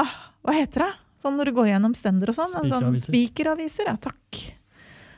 [0.00, 0.14] ah,
[0.46, 0.92] Hva heter det?
[1.24, 2.52] Sånn når du går gjennom stender og sånn.
[2.52, 2.86] Spikeraviser.
[2.86, 3.10] sånn Spikeraviser.
[3.12, 4.42] Spikeraviser, ja takk.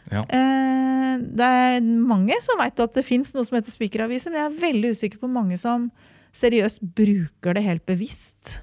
[0.08, 0.22] Ja.
[0.24, 4.50] Uh, det er mange som veit at det fins noe som heter spikeraviser, men jeg
[4.50, 5.90] er veldig usikker på mange som
[6.36, 8.58] seriøst bruker det helt bevisst.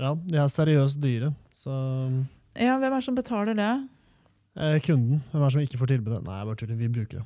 [0.00, 1.32] Ja, de er seriøst dyre.
[1.54, 1.72] Så
[2.58, 3.72] Ja, hvem er det som betaler det?
[4.58, 6.20] Eh, kunden, hvem er det som ikke får tilbudet?
[6.26, 6.78] Nei, jeg bare tuller.
[6.80, 7.24] Vi bruker det.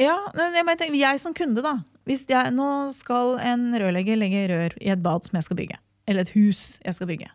[0.00, 1.78] Ja, jeg, mener, jeg som kunde, da.
[2.08, 5.80] Hvis jeg, nå skal en rørlegger legge rør i et bad som jeg skal bygge,
[6.08, 7.28] eller et hus jeg skal bygge,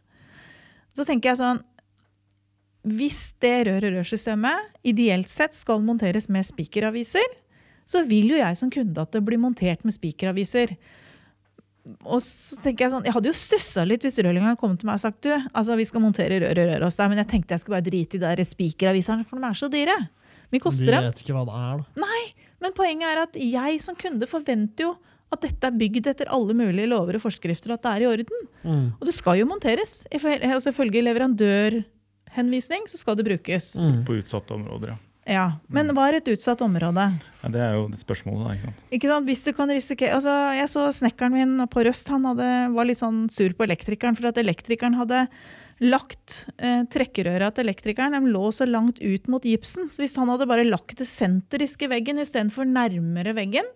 [0.97, 1.61] så tenker jeg sånn
[2.89, 7.27] Hvis det rør-og-rør-systemet ideelt sett skal monteres med spikeraviser,
[7.89, 10.75] så vil jo jeg som kunde at det blir montert med spikeraviser.
[12.03, 14.99] Og så tenker Jeg sånn, jeg hadde jo stussa litt hvis rørleggeren kom til meg
[14.99, 17.55] og sagt du, altså vi skal montere rør i røret hos deg, men jeg tenkte
[17.55, 19.95] jeg skulle bare drite i de spikeraviserne, for de er så dyre.
[20.53, 21.01] Mye koster De de?
[21.07, 22.03] vet ikke hva det er, da.
[22.05, 22.21] Nei,
[22.59, 24.95] Men poenget er at jeg som kunde forventer jo
[25.31, 28.07] at dette er bygd etter alle mulige lover og forskrifter, og at det er i
[28.09, 28.47] orden.
[28.63, 28.87] Mm.
[28.97, 30.01] Og det skal jo monteres.
[30.11, 33.75] Altså Ifølge leverandørhenvisning så skal det brukes.
[33.77, 34.01] Mm.
[34.07, 34.97] På utsatte områder, ja.
[35.29, 37.05] Ja, Men hva er et utsatt område?
[37.43, 37.49] ja.
[37.53, 38.55] Det er jo det spørsmålet, da.
[38.55, 38.83] ikke sant?
[38.97, 39.29] Ikke sant?
[39.29, 42.99] Hvis du kan risikere, altså Jeg så snekkeren min på Røst han hadde, var litt
[42.99, 45.27] sånn sur på elektrikeren for at elektrikeren hadde
[45.79, 49.87] lagt eh, trekkerøra til elektrikeren de lå så langt ut mot gipsen.
[49.87, 53.67] Så hvis han hadde bare lagt det sentriske veggen istedenfor nærmere veggen,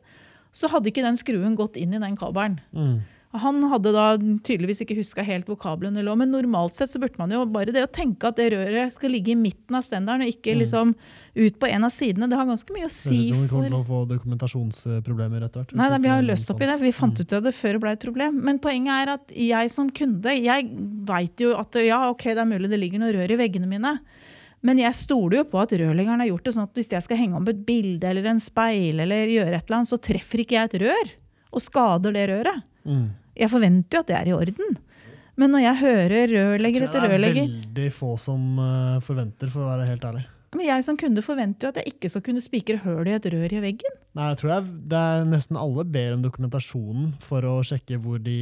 [0.53, 2.59] så hadde ikke den skruen gått inn i den kabelen.
[2.75, 2.99] Mm.
[3.33, 7.17] Han hadde da tydeligvis ikke huska helt hvor kablene lå, men normalt sett så burde
[7.17, 10.21] man jo bare det å tenke at det røret skal ligge i midten av stenderen,
[10.21, 10.59] og ikke Mm.
[10.61, 10.91] liksom
[11.35, 13.47] ut på en av sidene, det har ganske mye å Høres si ut som vi
[13.49, 15.73] kommer til å få dokumentasjonsproblemer etter hvert.
[15.75, 16.79] Nei, da, vi har løst opp i det.
[16.81, 17.21] Vi fant Mm.
[17.25, 18.41] ut av det før det ble et problem.
[18.43, 20.69] Men poenget er at jeg som kunde, jeg
[21.05, 23.99] veit jo at ja, ok, det er mulig det ligger noe rør i veggene mine.
[24.61, 27.17] Men jeg stoler jo på at rørleggeren har gjort det sånn at hvis jeg skal
[27.17, 30.55] henge om et bilde eller en speil, eller gjøre et eller annet, så treffer ikke
[30.55, 31.11] jeg et rør
[31.51, 32.63] og skader det røret.
[32.85, 33.09] Mm.
[33.37, 34.77] Jeg forventer jo at det er i orden.
[35.39, 39.65] Men når jeg hører rørlegger etter rørlegger det er veldig få som eh, forventer, for
[39.65, 40.25] å være helt ærlig.
[40.53, 43.27] Men jeg som kunde forventer jo at jeg ikke skal kunne spikre høl i et
[43.33, 43.97] rør i veggen.
[44.13, 47.97] Nei, jeg tror det er, det er nesten alle ber om dokumentasjonen for å sjekke
[48.01, 48.35] hvor de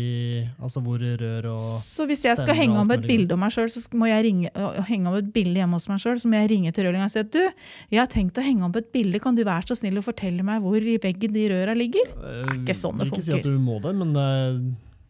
[0.60, 3.69] Altså hvor rør og Så hvis jeg skal henge om et bilde om meg sjøl,
[3.71, 4.52] så må jeg ringe,
[4.89, 7.15] henge om et bilde hjemme hos meg sjøl, så må jeg ringe til rørleggeren og
[7.15, 9.80] si at du, jeg har tenkt å henge om et bilde, kan du være så
[9.80, 12.12] snill å fortelle meg hvor i veggen de røra ligger?
[12.19, 14.62] er ikke sånn det Vil ikke si at du må det, men det er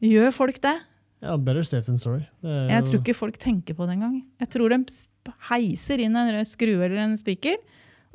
[0.01, 0.77] Gjør folk det?
[1.21, 2.23] Ja, better safe than sorry.
[2.41, 4.21] Det Jeg tror ikke folk tenker på det engang.
[4.41, 4.79] Jeg tror de
[5.51, 7.59] heiser inn en rød skrue eller en spiker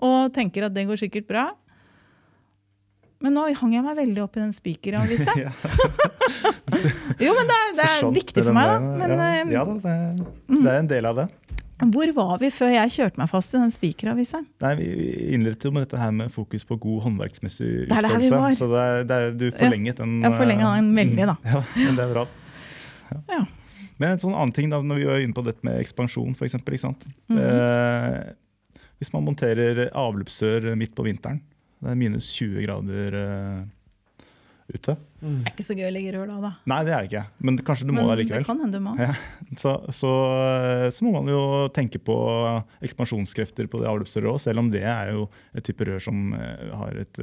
[0.03, 1.47] og tenker at det går sikkert bra.
[3.25, 5.37] Men nå hang jeg meg veldig opp i den spikeravisa.
[5.47, 5.53] Ja.
[7.23, 8.79] Jo, men det er, det er viktig for meg, da.
[8.99, 9.93] Men ja, eh, ja det,
[10.51, 11.27] det er en del av det.
[11.95, 14.41] hvor var vi før jeg kjørte meg fast i den spikeravisa?
[14.65, 14.89] Nei, Vi
[15.37, 18.51] innledet jo med dette her med fokus på god håndverksmessig Det er der vi var.
[18.59, 20.19] Så det er, det er, du forlenget den.
[20.27, 21.37] jeg forlenget eh, den veldig, da.
[21.55, 22.27] Ja, men det er bra.
[23.31, 23.43] Ja.
[23.99, 26.49] Men en sånn annen ting da, når vi var inne på dette med ekspansjon, for
[26.49, 27.07] eksempel, ikke sant?
[27.31, 27.39] Mhm.
[27.41, 28.35] eh,
[29.01, 31.43] hvis man monterer avløpsrør midt på vinteren,
[31.85, 33.59] det er minus 20 grader eh,
[34.73, 34.95] ute.
[35.21, 35.43] Mm.
[35.45, 36.51] Det er ikke så gøy å legge rør da, da.
[36.73, 38.43] Nei, det er det ikke, men kanskje du må det Men likevel.
[38.43, 38.95] det kan hende du må.
[38.99, 39.13] Ja.
[39.61, 40.13] Så, så,
[40.97, 41.43] så må man jo
[41.77, 42.17] tenke på
[42.89, 46.73] ekspansjonskrefter på det avløpsrøret òg, selv om det er jo et type rør som eh,
[46.81, 47.23] har et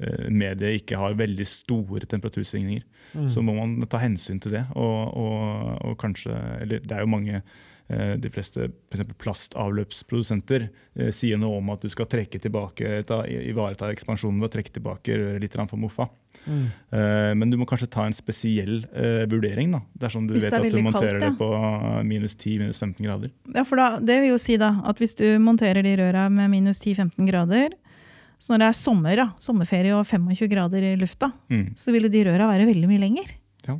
[0.00, 2.84] eh, medie ikke har veldig store temperatursvingninger.
[3.14, 3.30] Mm.
[3.32, 4.66] Så må man ta hensyn til det.
[4.76, 11.10] Og, og, og kanskje Eller det er jo mange eh, de fleste for plastavløpsprodusenter eh,
[11.14, 15.18] sier noe om at du skal trekke tilbake, ta, ivareta ekspansjonen ved å trekke tilbake
[15.18, 16.08] røret litt for moffa.
[16.44, 16.64] Mm.
[16.90, 19.72] Eh, men du må kanskje ta en spesiell uh, vurdering.
[19.74, 21.30] da, dersom du Hvis vet at du monterer kaldt, ja.
[21.30, 23.32] det på minus 10-15 grader.
[23.54, 26.50] Ja, for da, Det vil jo si da, at hvis du monterer de røra med
[26.52, 27.76] minus 10-15 grader,
[28.38, 31.74] så når det er sommer, da, sommerferie og 25 grader i lufta, Mm.
[31.76, 33.32] så ville de røra være veldig mye lenger.
[33.66, 33.78] Ja.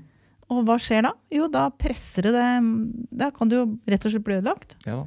[0.51, 1.13] Og hva skjer da?
[1.31, 2.49] Jo, da presser det det
[3.19, 4.75] Da kan det jo rett og slett bli ødelagt.
[4.87, 5.07] Ja, da.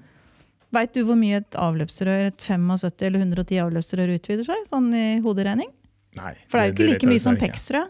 [0.72, 4.68] Veit du hvor mye et avløpsrør, et 75 eller 110 avløpsrør utvider seg?
[4.70, 5.68] Sånn i hoderegning?
[6.16, 7.36] Nei, For det er jo ikke like mye som.
[7.36, 7.90] PEX, tror jeg.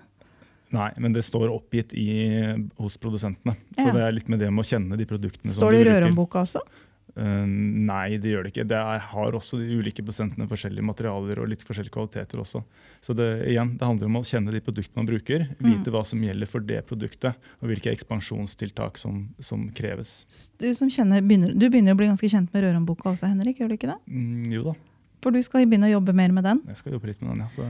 [0.72, 2.08] Nei, men det står oppgitt i,
[2.80, 3.54] hos produsentene.
[3.76, 3.92] Så Ja.
[3.92, 6.02] det er litt med det med å kjenne de produktene som Står det i bruker.
[6.02, 6.62] rørhåndboka også?
[7.16, 7.46] Eh,
[7.92, 8.66] nei, det gjør det ikke.
[8.72, 12.64] Det er, har også de ulike prosentene forskjellige materialer og litt forskjellige kvaliteter også.
[13.04, 16.24] Så det, igjen, det handler om å kjenne de produktene man bruker, vite hva som
[16.24, 20.22] gjelder for det produktet, og hvilke ekspansjonstiltak som, som kreves.
[20.62, 23.60] Du, som kjenner, begynner, du begynner å bli ganske kjent med rørhåndboka også, Henrik?
[23.60, 24.00] gjør du ikke det?
[24.08, 24.78] Mm, jo da,
[25.22, 26.64] For du skal begynne å jobbe mer med den.
[26.72, 27.50] jeg skal jobbe litt med den, ja.
[27.56, 27.68] Så,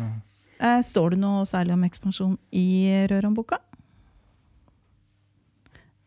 [0.61, 2.65] Eh, står det noe særlig om ekspansjon i
[3.09, 3.57] rørhåndboka?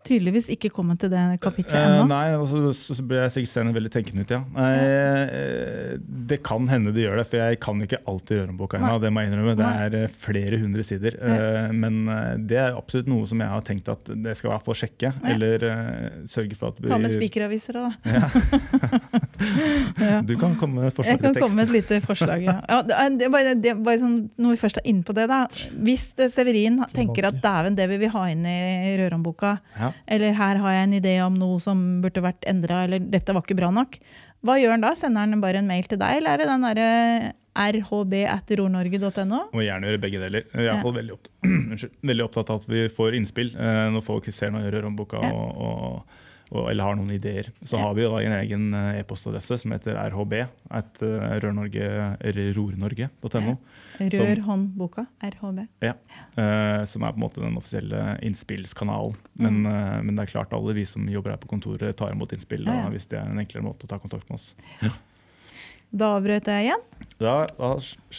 [0.04, 2.06] Tydeligvis ikke kommet til det kapitlet Eh, ennå.
[2.10, 4.40] nei, og så ble jeg sikkert seende veldig tenkende ut, ja.
[4.60, 5.96] Eh,
[6.28, 8.90] det kan hende de gjør det, for jeg kan ikke alltid Rørenboka ennå.
[8.94, 8.98] Nei.
[9.04, 9.54] Det må jeg innrømme.
[9.56, 11.16] Det er eh, flere hundre sider.
[11.20, 14.54] Eh, men eh, det er absolutt noe som jeg har tenkt at det skal være
[14.54, 15.12] i hvert fall sjekke.
[15.34, 17.90] Eller eh, sørge for at Ta med spikeraviser, da.
[18.04, 18.28] Ja.
[20.26, 22.42] Du kan komme med Jeg forslag kan komme med et lite forslag.
[22.46, 22.56] Ja.
[22.68, 25.42] Ja, det bare, det bare sånn, når vi først er inne på det, da.
[25.86, 29.92] Hvis Severin tenker at dæven, det vil vi ha inn i rørhåndboka, Ja.
[30.06, 33.42] eller her har jeg en idé om noe som burde vært endra, eller dette var
[33.46, 33.98] ikke bra nok,
[34.44, 34.92] hva gjør han da?
[34.98, 36.88] Sender han bare en mail til deg, eller er det den derre
[37.54, 39.38] rhb.rornorge.no?
[39.54, 40.44] Må gjerne gjøre begge deler.
[40.52, 40.82] Jeg er Ja.
[40.82, 44.70] veldig, opptatt, veldig opptatt av at vi får innspill eh, når folk ser noe i
[44.74, 45.22] Røromboka.
[45.22, 45.32] Ja.
[45.32, 46.20] og, og,
[46.70, 47.48] eller har noen ideer.
[47.64, 47.82] Så Ja.
[47.86, 50.34] har vi jo da en egen eh, e-postadresse som heter rhb,
[50.70, 51.00] at
[51.44, 53.56] rørnorge, eller rornorge.no.
[54.00, 55.06] Rørhåndboka.
[55.22, 55.66] RHB.
[55.82, 55.94] Ja.
[56.36, 59.14] eh, som er på en måte den offisielle innspillskanalen.
[59.38, 59.66] Men, Mm.
[59.66, 62.64] eh, men det er klart alle vi som jobber her på kontoret, tar imot innspill
[62.64, 62.90] da, Ja, ja.
[62.90, 64.54] hvis det er en enklere måte å ta kontakt med oss.
[64.82, 64.90] Ja.
[65.94, 66.80] Da avbrøt jeg igjen.
[67.20, 67.76] Da, da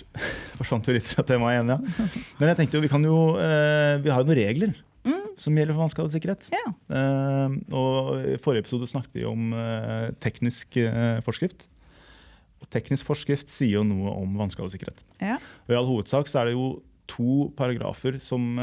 [0.58, 2.08] forsvant vi litt fra temaet igjen, ja.
[2.39, 4.74] Men jeg tenkte jo, vi kan jo eh, Vi har jo noen regler.
[5.41, 6.50] Som gjelder for vannskadesikkerhet.
[6.54, 6.65] Ja.
[6.89, 11.67] Uh, og I forrige episode snakket vi om uh, teknisk uh, forskrift.
[12.63, 15.04] Og teknisk forskrift sier jo noe om vannskadesikkerhet.
[15.19, 15.39] Ja.
[15.67, 16.69] Og I all hovedsak så er det jo
[17.12, 18.58] to paragrafer som,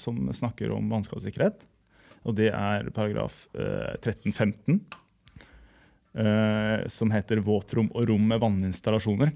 [0.00, 1.66] som snakker om vannskadesikkerhet.
[2.28, 4.78] Og det er paragraf eh, 1315,
[6.22, 9.34] eh, som heter våtrom og rom med vanninstallasjoner.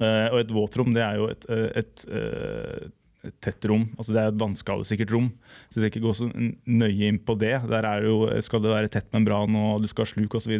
[0.00, 1.42] Og et våtrom det er jo et,
[1.76, 2.94] et, et
[3.42, 5.28] tett rom, altså det er et vannskadesikkert rom.
[5.68, 7.56] Så du skal ikke gå så nøye inn på det.
[7.68, 10.54] Der er det jo, skal det være tett membran og du skal ha sluk osv.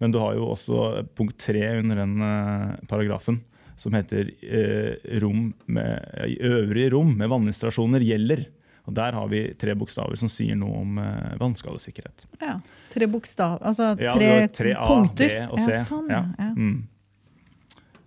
[0.00, 3.40] Men du har jo også punkt tre under den eh, paragrafen,
[3.80, 8.46] som heter eh, rom med, øvrige rom med vanninstallasjoner gjelder.
[8.88, 12.28] Og Der har vi tre bokstaver som sier noe om eh, vannskadesikkerhet.
[12.44, 12.60] ja.
[12.90, 15.28] Tre bokstav, altså tre, ja, tre A, punkter.
[15.30, 15.68] B og C.
[15.70, 16.24] Ja, sånn, ja.
[16.40, 16.48] ja.
[16.56, 16.80] Mm.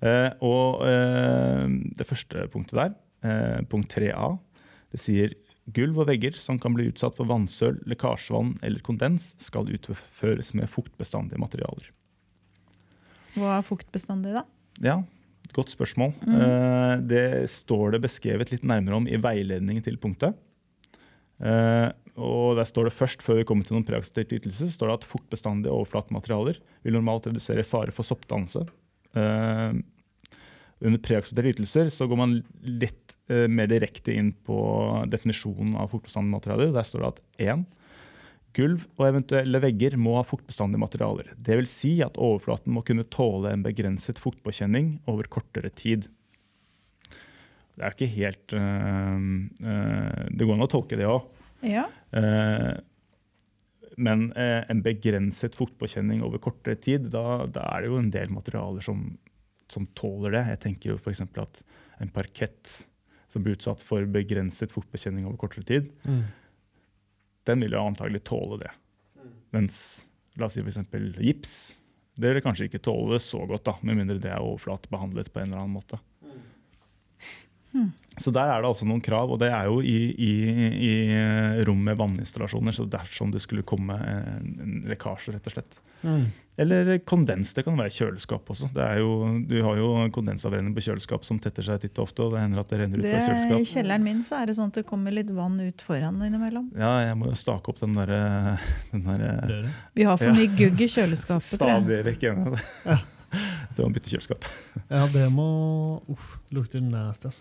[0.03, 4.35] Eh, og eh, det første punktet der, eh, punkt 3a,
[4.93, 5.33] det sier
[5.73, 10.71] gulv og vegger som kan bli utsatt for vannsøl, lekkasjevann eller kondens, skal utføres med
[10.71, 11.89] fuktbestandige materialer.
[13.33, 14.43] Hva er fuktbestandig, da?
[14.83, 14.99] Ja,
[15.55, 16.13] godt spørsmål.
[16.27, 16.37] Mm.
[16.37, 20.37] Eh, det står det beskrevet litt nærmere om i veiledningen til punktet.
[21.43, 24.97] Eh, og der står det først, Før vi kommer til noen preakseptert ytelse, står det
[24.99, 28.67] at fuktbestandige overflatematerialer vil normalt redusere fare for soppdannelse.
[29.17, 29.73] Eh,
[30.83, 34.57] under preaksepterte ytelser så går man litt mer direkte inn på
[35.07, 36.73] definisjonen av fuktbestandige materialer.
[36.75, 37.63] Der står det at 1.
[38.53, 41.31] Gulv og eventuelle vegger må ha fuktbestandige materialer.
[41.41, 41.73] Dvs.
[41.73, 46.05] Si at overflaten må kunne tåle en begrenset fuktpåkjenning over kortere tid.
[47.73, 49.21] Det er ikke helt øh,
[49.65, 51.29] øh, Det går an å tolke det òg.
[51.63, 51.85] Ja.
[54.03, 58.33] men uh, en begrenset fuktpåkjenning over kortere tid, da, da er det jo en del
[58.35, 59.05] materialer som,
[59.71, 60.41] som tåler det.
[60.49, 61.23] Jeg tenker jo f.eks.
[61.23, 61.61] at
[62.03, 62.73] en parkett
[63.33, 66.23] som blir utsatt for begrenset fotbekjenning over kortere tid, Mm.
[67.49, 68.71] den vil jo antagelig tåle det.
[69.53, 70.05] Mens
[70.37, 70.79] la oss si f.eks.
[71.19, 71.53] gips,
[72.15, 75.41] det vil kanskje ikke tåle det så godt, da, med mindre det er overflatebehandlet på
[75.41, 75.99] en eller annen måte.
[78.21, 80.33] Så der er det altså noen krav, og det er jo i, i,
[80.85, 80.93] i
[81.65, 82.75] rom med vanninstallasjoner.
[82.75, 85.79] Så dersom det skulle komme en, en lekkasje, rett og slett.
[86.03, 86.25] Mm.
[86.57, 87.53] Eller kondens.
[87.57, 88.67] Det kan være kjøleskap også.
[88.75, 89.13] Det er jo,
[89.49, 92.61] du har jo kondensavrenning på kjøleskap som tetter seg titt og ofte, og det hender
[92.61, 94.85] at det renner ut Det, fra I kjelleren min så er det sånn at det
[94.85, 96.67] kommer litt vann ut foran innimellom.
[96.77, 98.59] Ja, jeg må jo stake opp den derre
[98.91, 100.35] den der, Vi har for Ja.
[100.37, 101.55] mye gugg i kjøleskapet.
[101.57, 102.61] Stadig vekk hjemme.
[102.85, 102.99] Ja.
[103.33, 104.45] Jeg tror man bytter kjøleskap.
[104.93, 105.47] Ja, det må
[106.13, 107.31] Uff, lukter nasty,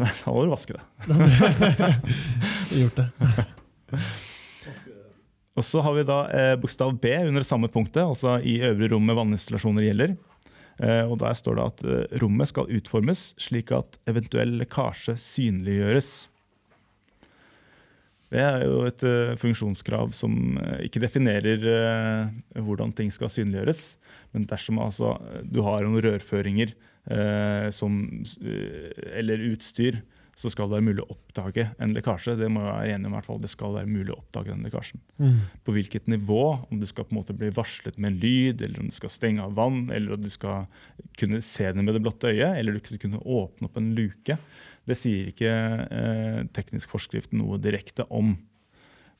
[0.00, 0.22] ass.
[0.24, 0.82] Da må du vaske det.
[2.80, 3.08] Gjort det.
[5.52, 9.04] Og så har vi da eh, bokstav B under samme punktet, altså i øvre rom
[9.04, 10.14] med vanninstallasjoner gjelder.
[10.80, 16.12] Eh, og Der står det at eh, rommet skal utformes slik at eventuell lekkasje synliggjøres.
[18.32, 23.82] Det er jo et uh, funksjonskrav som uh, ikke definerer uh, hvordan ting skal synliggjøres.
[24.32, 26.72] Men dersom altså, du har noen rørføringer
[27.74, 30.02] som, eh, eller utstyr,
[30.38, 32.34] så skal det være mulig å oppdage en lekkasje.
[32.40, 33.40] Det må jeg være enig om i hvert fall.
[33.42, 35.02] Det skal være mulig å oppdage den lekkasjen.
[35.18, 35.40] Mm.
[35.66, 38.80] På hvilket nivå, om du skal på en måte bli varslet med en lyd, eller
[38.80, 40.70] om du skal stenge av vann, eller om du skal
[41.20, 44.38] kunne se det med det blotte øyet, eller du skal kunne åpne opp en luke.
[44.88, 48.32] Det sier ikke eh, teknisk forskrift noe direkte om.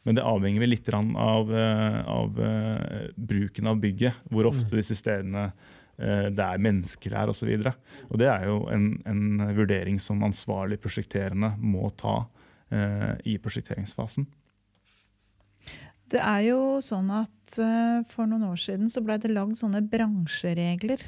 [0.03, 4.25] Men det avhenger vel litt av, av, eh, av eh, bruken av bygget.
[4.33, 5.71] Hvor ofte disse stedene eh,
[6.03, 7.51] det er mennesker her osv.
[8.19, 12.25] Det er jo en, en vurdering som ansvarlig prosjekterende må ta
[12.75, 14.27] eh, i prosjekteringsfasen.
[16.13, 19.81] Det er jo sånn at eh, for noen år siden så ble det lagd sånne
[19.89, 21.01] bransjeregler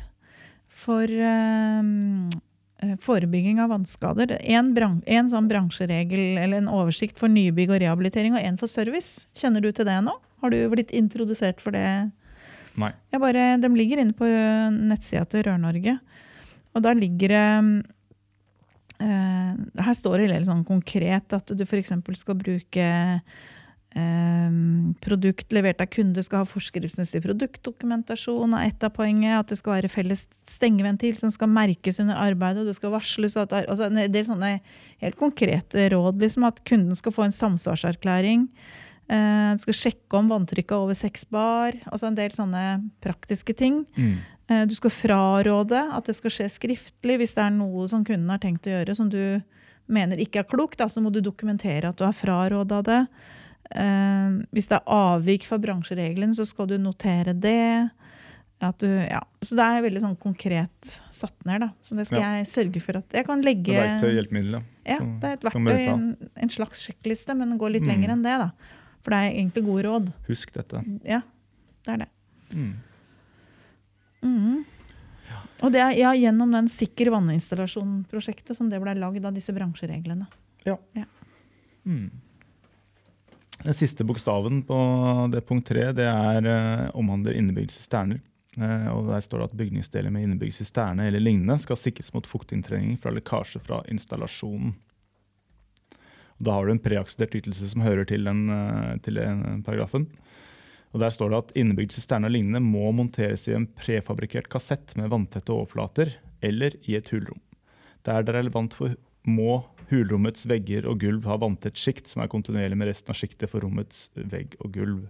[0.74, 1.90] for eh,
[2.80, 4.38] eh, forebygging av vannskader.
[4.40, 8.70] En, bran en sånn bransjeregel eller en oversikt for nybygg og rehabilitering, og en for
[8.70, 9.26] service.
[9.36, 10.16] Kjenner du til det nå?
[10.44, 11.86] Har du blitt introdusert for det?
[12.80, 12.90] Nei.
[13.22, 15.98] Bare, de ligger inne på eh, nettsida til Rør-Norge.
[16.74, 17.44] Og da ligger det
[19.04, 19.52] eh,
[19.86, 21.92] Her står det litt sånn konkret at du f.eks.
[22.18, 22.86] skal bruke
[23.94, 24.56] eh,
[25.04, 29.38] produkt levert av kunde skal ha forskriftsmessig produktdokumentasjon av ett av poenget.
[29.38, 32.64] At det skal være felles stengeventil som skal merkes under arbeidet.
[32.64, 33.36] og det skal varsles.
[33.38, 34.56] At, det er- altså, sånne
[35.04, 36.18] helt konkrete råd.
[36.18, 38.48] Liksom, at kunden skal få en samsvarserklæring.
[39.08, 41.72] Eh, du skal sjekke om vanntrykket er over seks bar.
[41.92, 42.62] Altså en del sånne
[43.04, 43.82] praktiske ting.
[43.96, 44.14] Mm.
[44.48, 48.30] Eh, Du skal fraråde at det skal skje skriftlig hvis det er noe som kunden
[48.30, 49.42] har tenkt å gjøre som du
[49.88, 50.78] mener ikke er klokt.
[50.78, 53.06] Da, så må du dokumentere at du har fraråda det.
[53.74, 57.90] Eh, hvis det er avvik fra bransjereglene, så skal du notere det.
[58.64, 59.20] At du, ja.
[59.44, 61.60] Så det er veldig sånn konkret satt ned.
[61.60, 61.68] Da.
[61.84, 62.30] Så det skal Ja.
[62.38, 64.62] jeg sørge for at jeg kan legge verktøy, hjelpemiddel, ja.
[64.94, 67.88] ja, det er et verktøy, en, en slags sjekkliste, men den går litt Mm.
[67.92, 68.38] lenger enn det.
[68.38, 68.50] da.
[69.04, 70.12] For det er egentlig gode råd.
[70.28, 70.80] Husk dette.
[71.04, 71.20] Ja,
[71.84, 72.10] det er det.
[72.54, 72.72] Mm.
[74.24, 74.62] Mhm.
[75.64, 80.26] Og det er ja, gjennom den Sikker vanninstallasjon-prosjektet som det ble lagd av disse bransjereglene.
[81.84, 82.10] Mm.
[83.64, 84.78] Den siste bokstaven på
[85.32, 88.20] det punkt tre det er, eh, omhandler innebygd sisterner.
[88.58, 92.26] Eh, og Der står det at bygningsdeler med innebygd sisterne eller lignende skal sikres mot
[92.26, 94.74] fuktinntrengning fra lekkasje fra installasjonen.
[96.42, 100.08] Da har du en preakseptert ytelse som hører til den, eh, til den paragrafen.
[100.94, 104.96] Og Der står det at innebygd sisterne og lignende må monteres i en prefabrikkert kassett
[104.96, 107.40] med vanntette overflater eller i et hulrom.
[108.04, 108.94] Der det er relevant for
[109.26, 113.50] må hulrommets vegger og gulv ha vanntett sjikt som er kontinuerlig med resten av sjiktet
[113.50, 115.08] for rommets vegg og gulv.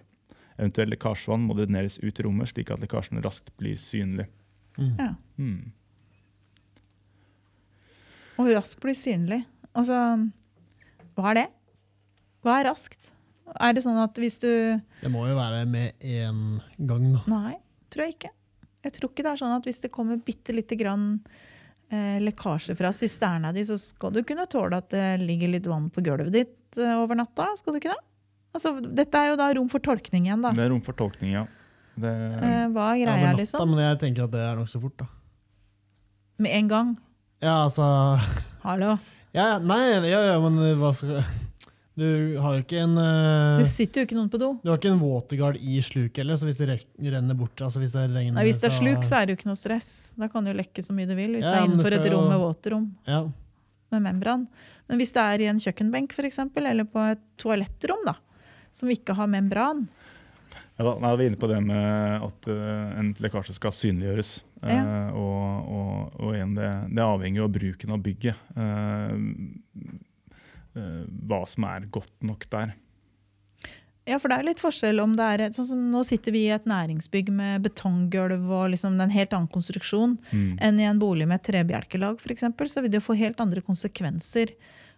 [0.57, 4.29] Eventuelt lekkasjevann må dreneres ut i rommet, slik at lekkasjen raskt blir synlig.
[4.79, 4.95] Mm.
[4.99, 5.11] Ja.
[5.37, 5.73] Mm.
[8.39, 9.43] Og raskt blir synlig.
[9.75, 9.99] Altså,
[11.15, 11.49] hva er det?
[12.45, 13.11] Hva er raskt?
[13.61, 14.49] Er det sånn at hvis du
[15.03, 17.23] Det må jo være med én gang, da.
[17.31, 17.57] Nei,
[17.93, 18.31] tror jeg ikke.
[18.85, 21.05] Jeg tror ikke det er sånn at hvis det kommer bitte lite grann
[21.93, 25.91] eh, lekkasje fra sisterna di, så skal du kunne tåle at det ligger litt vann
[25.93, 27.51] på gulvet ditt eh, over natta.
[27.61, 28.03] Skal du ikke det?
[28.55, 30.53] Altså, dette er jo da rom for tolkning igjen, da.
[30.55, 31.47] Det er rom for tolkning, ja.
[31.95, 33.71] Det, Eh, hva er greia, ja, natta, liksom?
[33.71, 35.09] men jeg tenker at det er nokså fort, da.
[36.43, 36.95] Med en gang.
[37.45, 37.85] Ja, altså
[38.65, 38.97] Hallo.
[39.35, 41.25] Ja, nei, ja, ja, men hva skal
[41.99, 42.05] Du
[42.43, 44.53] har jo ikke en uh, Det sitter jo ikke noen på do.
[44.63, 46.69] Du har ikke en waterguard i sluket heller, så hvis det
[47.11, 49.41] renner bort altså hvis det regner Nei, Hvis det er sluk, så er det jo
[49.41, 49.91] ikke noe stress.
[50.19, 51.35] Da kan du lekke så mye du vil.
[51.39, 53.25] Hvis Ja, det er innenfor det et rom med våtrom Ja.
[53.95, 54.47] med membran.
[54.91, 58.17] Men hvis det er i en kjøkkenbenk for eksempel, eller på et toalettrom da,
[58.75, 59.87] som ikke har membran,
[60.75, 64.33] ja, da, nei, vi er inne på det med at eh, en lekkasje skal synliggjøres.
[64.65, 65.11] Eh, Ja.
[65.13, 68.37] og, og, og igjen, det, det avhenger jo av bruken av bygget.
[68.57, 69.13] Eh,
[70.77, 72.75] eh, hva som er godt nok der.
[74.05, 76.53] Ja, for det er litt forskjell om det er sånn som Nå sitter vi i
[76.53, 80.59] et næringsbygg med betonggulv og liksom en helt annen konstruksjon Mm.
[80.61, 82.45] enn i en bolig med et trebjelkelag, f.eks.
[82.69, 84.53] Så vil det jo få helt andre konsekvenser.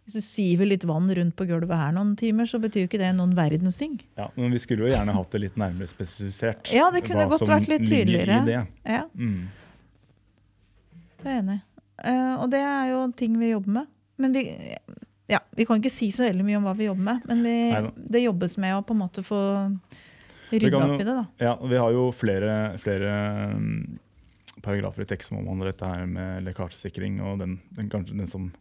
[0.07, 3.01] Hvis det siver litt vann rundt på gulvet her noen timer, så betyr jo ikke
[3.03, 3.97] det noen verdens ting.
[4.15, 6.71] Ja, men vi skulle jo gjerne hatt det litt nærmere spesifisert.
[6.75, 8.39] Ja, det kunne godt vært litt tydeligere.
[8.47, 8.61] Det.
[8.87, 9.49] Ja, Mm.
[11.23, 11.63] det er jeg enig i.
[12.07, 13.87] Eh, og det er jo ting vi jobber med.
[14.23, 14.43] Men vi,
[15.33, 17.57] ja, vi kan ikke si så veldig mye om hva vi jobber med, men vi,
[18.15, 19.41] det jobbes med å på en måte få
[20.53, 21.17] rydda opp i det.
[21.19, 21.25] da.
[21.43, 23.11] Ja, vi har jo flere, flere
[23.59, 23.99] mm,
[24.63, 27.19] paragrafer i tekst som omhandler dette her med lekkasjesikring.
[27.27, 28.53] Og den, den, den som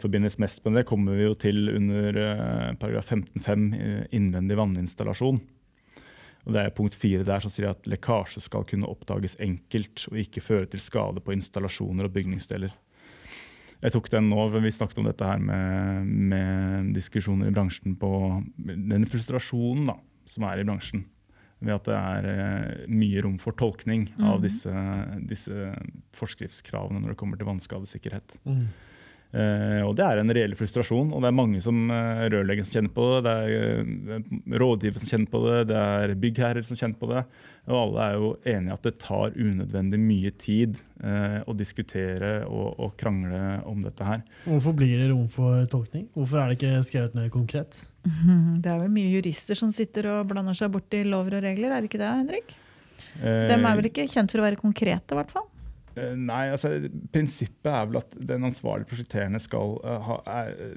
[0.00, 5.40] forbindes mest med det, kommer vi jo til under eh, paragraf 15-5, eh, innvendig vanninstallasjon.
[6.44, 10.18] Og det er punkt fire der som sier at lekkasje skal kunne oppdages enkelt og
[10.20, 12.74] ikke føre til skade på installasjoner og bygningsdeler.
[13.84, 18.10] Jeg tok den nå, vi snakket om dette her med, med diskusjoner i bransjen på
[18.56, 19.96] den frustrasjonen da,
[20.28, 21.04] som er i bransjen.
[21.64, 24.42] Ved at det er eh, mye rom for tolkning av Mhm.
[24.44, 24.72] disse,
[25.32, 25.74] disse
[26.16, 28.36] forskriftskravene når det kommer til vannskadesikkerhet.
[28.44, 28.66] Mm.
[29.34, 32.76] Eh, og Det er en reell frustrasjon, og det er mange som uh, rørleggere som
[32.76, 33.22] kjenner på det.
[33.24, 37.22] Det er rådgiver rådgivere som kjenner på det, det er byggherrer som kjenner på det.
[37.64, 42.76] Og alle er jo enige at det tar unødvendig mye tid eh, å diskutere og,
[42.78, 44.20] og krangle om dette her.
[44.44, 46.06] Hvorfor blir det rom for tolkning?
[46.14, 47.80] Hvorfor er det ikke skrevet mer konkret?
[48.04, 51.48] Mhm, Det er vel mye jurister som sitter og blander seg bort i lover og
[51.48, 52.54] regler, er det ikke det, Henrik?
[53.18, 55.48] Eh, De er vel ikke kjent for å være konkrete, i hvert fall?
[55.96, 56.72] Eh, Nei, altså
[57.14, 60.74] prinsippet er vel at den ansvarlige prosjekterende skal eh, ha, er,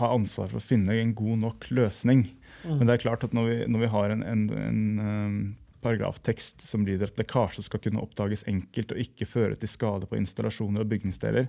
[0.00, 2.26] ha ansvar for å finne en god nok løsning.
[2.64, 2.72] Mm.
[2.80, 5.38] Men det er klart at når vi, når vi har en, en, en um,
[5.86, 10.18] paragraftekst som lyder at lekkasje skal kunne oppdages enkelt og ikke føre til skade på
[10.18, 11.46] installasjoner og bygningsdeler,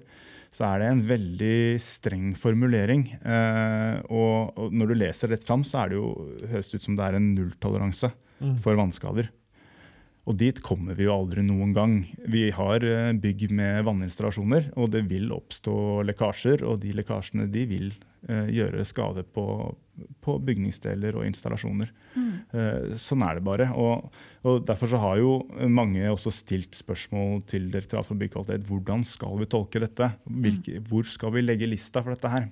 [0.54, 3.08] så er det en veldig streng formulering.
[3.18, 6.12] Eh, og, og når du leser rett fram, så er det jo,
[6.54, 8.58] høres det ut som det er en nulltoleranse Mm.
[8.62, 9.32] for vannskader.
[10.28, 11.98] Og dit kommer vi jo aldri noen gang.
[12.28, 16.66] Vi har eh, bygg med vanninstallasjoner, og det vil oppstå lekkasjer.
[16.68, 17.94] Og de lekkasjene de vil
[18.28, 19.46] eh, gjøre skade på,
[20.26, 21.94] på bygningsdeler og installasjoner.
[22.52, 23.70] Eh, sånn er det bare.
[23.80, 24.12] Og,
[24.44, 25.40] og Derfor så har jo
[25.72, 28.68] mange også stilt spørsmål til Direktoratet for byggkvalitet.
[28.68, 30.12] Hvordan skal vi tolke dette?
[30.28, 32.52] Hvilke, hvor skal vi legge lista for dette her?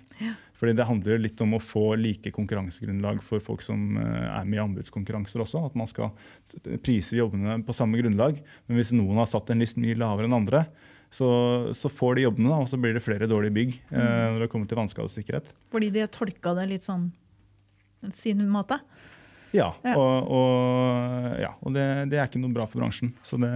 [0.56, 4.58] Fordi Det handler litt om å få like konkurransegrunnlag for folk som eh, er med
[4.60, 5.66] i anbudskonkurranser også.
[5.68, 6.14] At man skal
[6.86, 8.40] prise jobbene på samme grunnlag.
[8.68, 10.66] Men hvis noen har satt en list mye lavere enn andre,
[11.16, 11.28] så,
[11.76, 14.50] så får de jobbene, da, og så blir det flere dårlige bygg eh, når det
[14.52, 15.52] kommer til vannskadesikkerhet.
[15.72, 17.10] Fordi de har tolka det litt sånn
[18.14, 18.80] sin måte?
[19.56, 19.94] Ja, Ja.
[19.96, 23.14] og, og, ja, og det, det er ikke noe bra for bransjen.
[23.24, 23.52] Så det,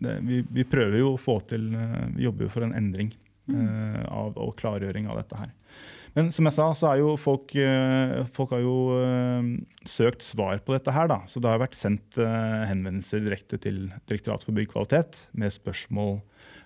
[0.00, 3.10] det, vi, vi prøver jo å få til eh, Vi jobber jo for en endring
[3.52, 5.52] eh, av, og klargjøring av dette her.
[6.14, 9.48] Men som jeg sa, så er jo folk, eh, folk har jo eh,
[9.88, 11.08] søkt svar på dette her.
[11.10, 16.20] da, Så det har vært sendt eh, henvendelser direkte til Direktoratet for byggkvalitet med spørsmål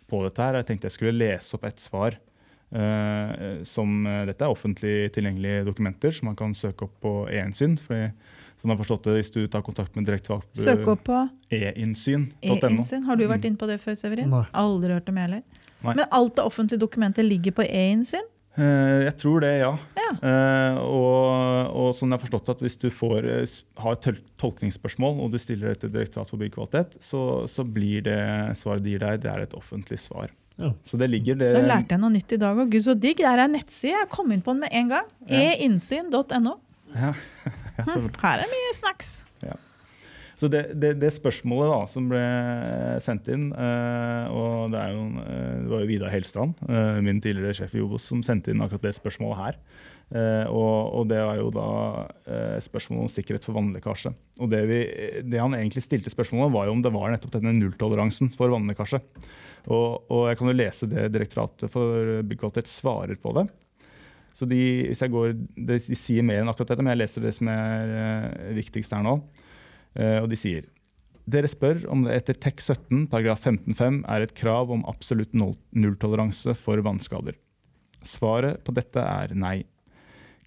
[0.08, 0.60] på dette her.
[0.60, 2.20] Jeg tenkte jeg skulle lese opp et svar.
[2.68, 7.78] Uh, som, dette er offentlig tilgjengelige dokumenter som man kan søke opp på e-innsyn.
[7.80, 8.10] fordi
[8.58, 12.58] Sånn jeg har forstått det, Hvis du tar kontakt med Direktoratet Søk opp på e-innsyn.no.
[12.58, 13.06] e-innsyn.
[13.08, 14.28] Har du vært inne på det før, Severin?
[14.28, 14.44] Nei.
[14.52, 15.64] Aldri hørt om jeg heller.
[15.86, 18.28] Men alt det offentlige dokumentet ligger på e-innsyn?
[18.58, 19.70] Eh, jeg tror det, ja.
[19.98, 20.08] Ja.
[20.18, 25.22] Eh, og, og sånn jeg har forstått at hvis du får, eh, har et tolkningsspørsmål
[25.22, 28.18] og du stiller det til Direktoratet for byggkvalitet, så, så blir det
[28.58, 30.32] svaret de gir deg, det er et offentlig svar.
[30.58, 30.72] Ja.
[30.90, 32.58] Så det ligger det Da lærte jeg noe nytt i dag.
[32.58, 33.20] Og gud, så digg.
[33.22, 33.94] Det er en nettside.
[33.94, 35.12] Jeg kom inn på den med en gang.
[35.30, 35.44] Ja.
[35.54, 36.58] einnsyn.no.
[36.96, 37.14] Ja.
[37.78, 39.20] Ja, Her er mye snacks.
[40.38, 42.22] Så det, det, det spørsmålet da, som ble
[43.02, 47.56] sendt inn, eh, og det, jo, eh, det var jo Vidar Helstrand, eh, min tidligere
[47.58, 49.62] sjef i Obos, som sendte inn akkurat det spørsmålet her.
[50.08, 51.64] Uh, og, og det er jo da
[52.08, 54.14] uh, spørsmål om sikkerhet for vannlekkasje.
[54.40, 54.78] Og det, vi,
[55.28, 59.02] det han egentlig stilte spørsmålet var jo om det var nettopp denne nulltoleransen for vannlekkasje.
[59.68, 63.44] Og, og jeg kan jo lese det Direktoratet for byggkvalitet svarer på det.
[64.38, 67.28] Så de, hvis jeg går, de, de sier mer enn akkurat dette, men jeg leser
[67.28, 69.18] det som er uh, viktigst her nå.
[69.98, 70.66] Eh, og de sier
[71.28, 76.54] dere spør om det etter TEK 17 paragraf 15-5 er et krav om absolutt nulltoleranse
[76.56, 77.36] for vannskader.
[78.06, 79.58] Svaret på dette er nei.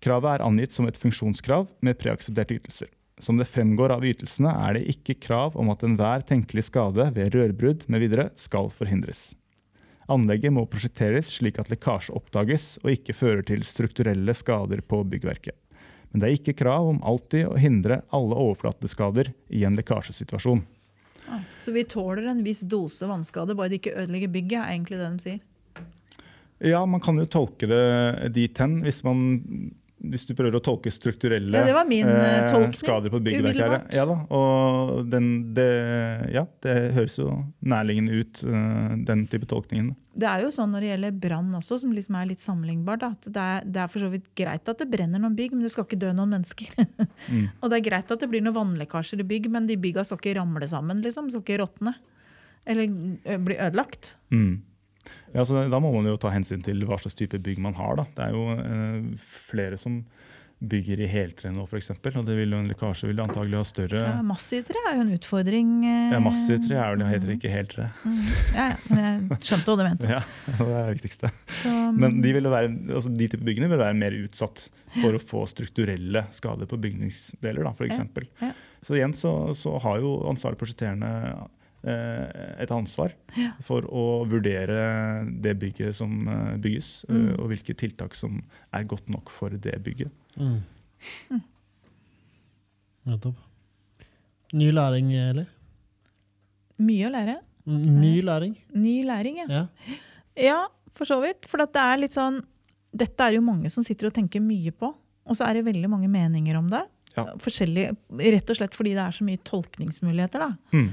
[0.02, 2.89] Kravet er angitt som et funksjonskrav med preaksepterte ytelser.
[3.22, 7.36] Som det fremgår av ytelsene er det ikke krav om at enhver tenkelig skade ved
[7.36, 8.32] rørbrudd mv.
[8.41, 9.36] skal forhindres.
[10.10, 15.61] Anlegget må prosjekteres slik at lekkasje oppdages og ikke fører til strukturelle skader på byggverket.
[16.12, 20.64] Men det er ikke krav om alltid å hindre alle overflateskader i en lekkasjesituasjon.
[21.62, 25.07] Så vi tåler en viss dose vannskade, bare det ikke ødelegger bygget, er egentlig det
[25.07, 25.39] de sier.
[26.62, 29.22] Ja, man kan jo tolke det dit hen hvis man
[30.02, 33.91] hvis du prøver å tolke strukturelle Ja, det var min, eh, tolkning, skader på byggverk
[33.93, 35.68] Ja da, og den, det,
[36.34, 37.28] ja, det høres jo
[37.62, 39.93] nærliggende ut, eh, den type tolkningen.
[40.12, 43.06] Det er jo sånn når det gjelder brann også, som liksom er litt sammenlignbart.
[43.08, 45.64] At det er, det er for så vidt greit at det brenner noen bygg, men
[45.64, 46.74] det skal ikke dø noen mennesker.
[47.32, 47.52] Mm.
[47.62, 50.18] og det er greit at det blir noen vannlekkasjer i bygg, men de bygga skal
[50.18, 51.04] ikke ramle sammen.
[51.06, 51.93] liksom, Skal ikke råtne.
[52.66, 54.16] Eller ø, bli ødelagt.
[54.34, 54.56] Mm.
[55.34, 57.95] Ja, så Da må man jo ta hensyn til hva slags type bygg man har.
[58.01, 58.07] da.
[58.17, 60.01] Det er jo eh, flere som
[60.61, 61.88] bygger i heltre nå, f.eks.
[61.89, 65.13] Og det vil jo en lekkasje vil antagelig ha større Ja, Massivtre er jo en
[65.15, 65.71] utfordring.
[65.89, 67.88] eh, Ja, Massivtre er vel heter ikke heltre.
[68.05, 68.19] Mm.
[68.53, 68.99] Ja, ja,
[69.32, 70.11] jeg skjønte hva du mente.
[70.13, 70.19] Ja,
[70.59, 71.32] det er det viktigste.
[71.63, 74.67] Så, Men de, ville være, altså de type byggene vil være mer utsatt
[74.99, 78.03] for å få strukturelle skader på bygningsdeler, f.eks.
[78.43, 78.51] ja.
[78.86, 81.09] Så igjen så, så har jo ansvarlig prosjekterende
[81.84, 83.51] et ansvar Ja.
[83.65, 87.39] for å vurdere det bygget som eh, bygges, eh, Mm.
[87.39, 90.11] og hvilke tiltak som er godt nok for det bygget.
[90.38, 90.61] Mm.
[93.07, 93.36] Nettopp.
[94.53, 95.45] Ny læring, eller?
[96.82, 97.36] mye å lære.
[97.67, 98.55] Ny læring?
[98.73, 99.45] Ny læring, ja.
[99.49, 99.67] Ja.
[100.36, 100.59] Ja,
[100.97, 101.45] for så vidt.
[101.49, 102.41] For at det er litt sånn
[102.93, 104.89] Dette er jo mange som sitter og tenker mye på.
[105.25, 106.82] Og så er det veldig mange meninger om det.
[107.15, 107.23] Ja.
[107.32, 110.39] Rett og slett fordi det er så mye tolkningsmuligheter.
[110.43, 110.49] da.
[110.73, 110.89] Hmm.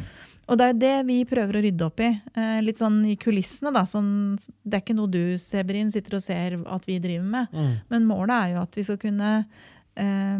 [0.48, 2.08] Og det er det vi prøver å rydde opp i.
[2.32, 3.72] Eh, litt sånn i kulissene.
[3.74, 3.84] da.
[3.88, 7.52] Sånn, det er ikke noe du, Severin, sitter og ser at vi driver med.
[7.52, 7.74] Mm.
[7.92, 10.38] Men målet er jo at vi skal kunne eh,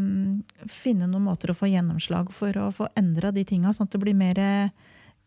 [0.72, 4.02] finne noen måter å få gjennomslag for å få endra de tinga, sånn at det
[4.06, 4.70] blir mer eh,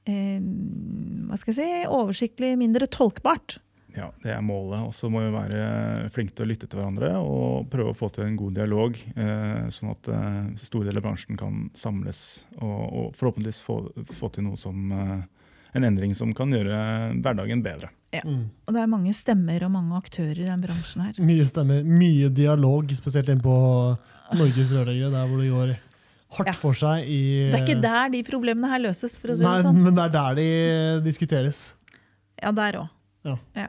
[0.09, 3.59] hva skal jeg si, oversiktlig, mindre tolkbart.
[3.95, 4.85] Ja, Det er målet.
[4.87, 8.07] Og så må vi være flinke til å lytte til hverandre og prøve å få
[8.15, 12.81] til en god dialog, eh, sånn at eh, store deler av bransjen kan samles og,
[12.87, 13.81] og forhåpentligvis få,
[14.19, 15.17] få til noe som eh,
[15.75, 16.77] en endring som kan gjøre
[17.23, 17.91] hverdagen bedre.
[18.11, 18.49] Mm.
[18.67, 21.19] Og det er mange stemmer og mange aktører i den bransjen her.
[21.23, 23.55] Mye stemmer, mye dialog, spesielt inn på
[24.35, 25.75] Norges rørleggere, der hvor det går
[26.37, 26.55] hardt Ja.
[26.55, 27.21] for seg i
[27.51, 29.79] Det er ikke der de problemene her løses, for å si Nei, det sånn.
[29.79, 30.49] Nei, men det er der de
[31.07, 31.61] diskuteres.
[32.41, 32.89] Ja, der òg.
[33.55, 33.67] Ja.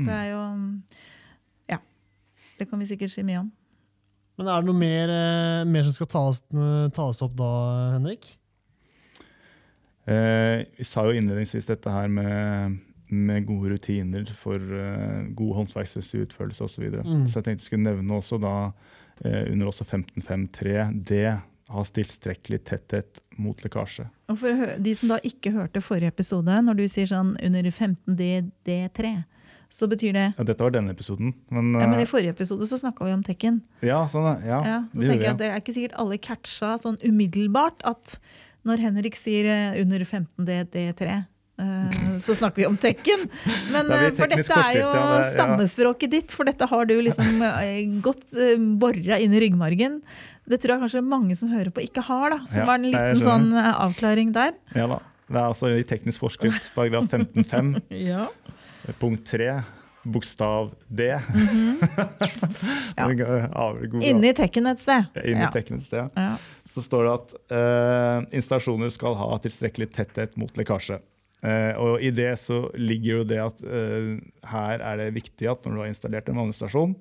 [0.00, 0.08] Mm.
[0.08, 0.42] Det er jo
[1.76, 1.80] Ja.
[2.58, 3.50] Det kan vi sikkert si mye om.
[4.40, 6.38] Men er det noe mer, eh, mer som skal tas,
[6.96, 7.50] tas opp da,
[7.98, 8.30] Henrik?
[10.08, 12.78] Eh, vi sa jo innledningsvis dette her med,
[13.12, 16.74] med gode rutiner for uh, god håndverksmessig utførelse osv.
[16.74, 17.04] Så, videre.
[17.04, 17.28] Mm.
[17.28, 18.54] så jeg tenkte jeg skulle nevne også da
[19.24, 21.26] eh, under også 15.5.3 det
[21.70, 24.08] har tilstrekkelig tetthet mot lekkasje.
[24.32, 28.16] Og for de som da ikke hørte forrige episode, når du sier sånn under 15
[28.18, 29.12] DD3,
[29.70, 32.66] så betyr det Ja, dette var denne episoden, men, ja, men I eh, forrige episode
[32.66, 33.60] så snakka vi om Tekken.
[33.86, 36.76] ja, sånn, ja, Ja, det så det, jeg at Det er ikke sikkert alle catcha
[36.82, 38.16] sånn umiddelbart at
[38.66, 41.06] når Henrik sier eh, under 15 DD3,
[41.62, 43.22] eh, så snakker vi om Tekken.
[43.72, 45.30] Men eh, for dette er jo ja, det- ja.
[45.32, 47.40] stammespråket ditt, for dette har du liksom
[48.06, 48.36] godt
[48.82, 50.00] bora inn i ryggmargen.
[50.50, 52.30] Det tror jeg kanskje mange som hører på, ikke har.
[52.34, 52.38] da.
[52.50, 54.52] Så Ja, det var en liten sånn avklaring der.
[54.74, 54.98] Ja da.
[55.30, 58.26] Det er altså i teknisk forskrift paragraf 15-5 Ja.
[59.00, 59.60] Punkt tre,
[60.02, 61.10] bokstav D.
[62.96, 63.06] Ja.
[63.12, 65.04] Går av- god- Inni Tekken et sted.
[65.24, 65.50] Inni Ja.
[65.54, 66.10] et sted.
[66.16, 66.36] Ja.
[66.66, 71.00] Så står det at uh, installasjoner skal ha tilstrekkelig tetthet mot lekkasje.
[71.40, 74.18] Uh, og I det så ligger jo det at uh,
[74.50, 76.94] her er det viktig at når du har installert en vanninstallasjon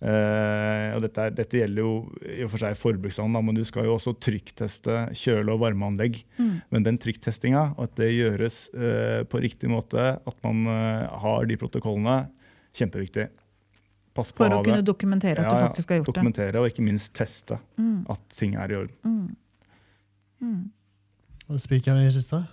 [0.00, 1.92] eh, og dette, er, dette gjelder jo
[2.22, 6.20] i og for seg forbruksland, men du skal jo også trykkteste kjøle- og varmeanlegg.
[6.38, 6.54] Mm.
[6.74, 11.46] Men den trykktestinga, og at det gjøres uh, på riktig måte, at man uh, har
[11.50, 12.28] de protokollene,
[12.78, 13.28] kjempeviktig.
[14.14, 16.14] Pass på For å ha kunne dokumentere at Ja, du faktisk har gjort det.
[16.16, 18.06] Dokumentere, og ikke minst teste Mm.
[18.10, 18.96] at ting er i orden.
[19.04, 19.36] Mm.
[20.42, 20.70] Mm.
[21.48, 22.44] Og Spikeren i kista?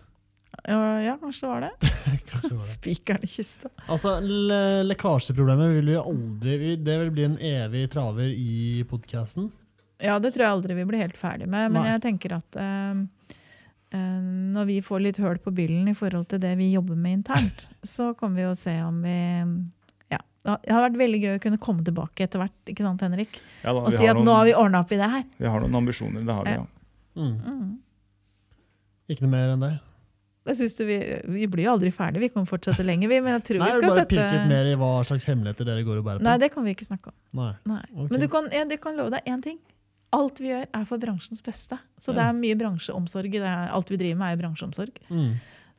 [0.64, 1.72] Ja, ja, kanskje det var det.
[2.46, 2.60] Det det.
[2.68, 3.70] Spikeren i kista.
[3.90, 9.52] Altså, le lekkasjeproblemet vil vi aldri vi- Det vil bli en evig traver i podkasten.
[10.04, 11.72] Ja, det tror jeg aldri vi blir helt ferdig med.
[11.72, 11.92] Men Nei.
[11.94, 13.00] jeg tenker at eh,
[13.96, 14.20] eh,
[14.56, 17.66] når vi får litt høl på byllen i forhold til det vi jobber med internt,
[17.96, 19.16] så kommer vi å se om vi
[20.12, 20.20] ja,
[20.62, 23.40] Det har vært veldig gøy å kunne komme tilbake etter hvert ikke sant, Henrik?
[23.64, 25.24] Ja, da, og si at at nå har vi ordna opp i det her.
[25.42, 26.66] Vi har noen ambisjoner, det har vi, ja.
[27.16, 27.36] Mm.
[27.42, 27.74] Mm.
[29.10, 29.74] Ikke noe mer enn det.
[30.46, 30.98] Jeg synes vi,
[31.34, 33.08] vi blir jo aldri ferdig, vi kan fortsette lenge.
[33.10, 33.18] vi.
[33.24, 35.70] Men jeg tror Nei, vi skal bare sette pirke litt mer i hva slags hemmeligheter
[35.72, 36.28] dere går og bærer på.
[36.28, 37.18] Nei, det kan vi ikke snakke om.
[37.40, 37.54] Nei.
[37.72, 37.82] Nei.
[37.96, 38.12] Okay.
[38.14, 39.58] Men du kan, ja, du kan love deg én ting.
[40.16, 41.80] Alt vi gjør, er for bransjens beste.
[42.00, 43.34] Så det er mye bransjeomsorg.
[43.34, 45.02] i Det er, alt vi driver med, er jo bransjeomsorg.
[45.10, 45.32] Mm.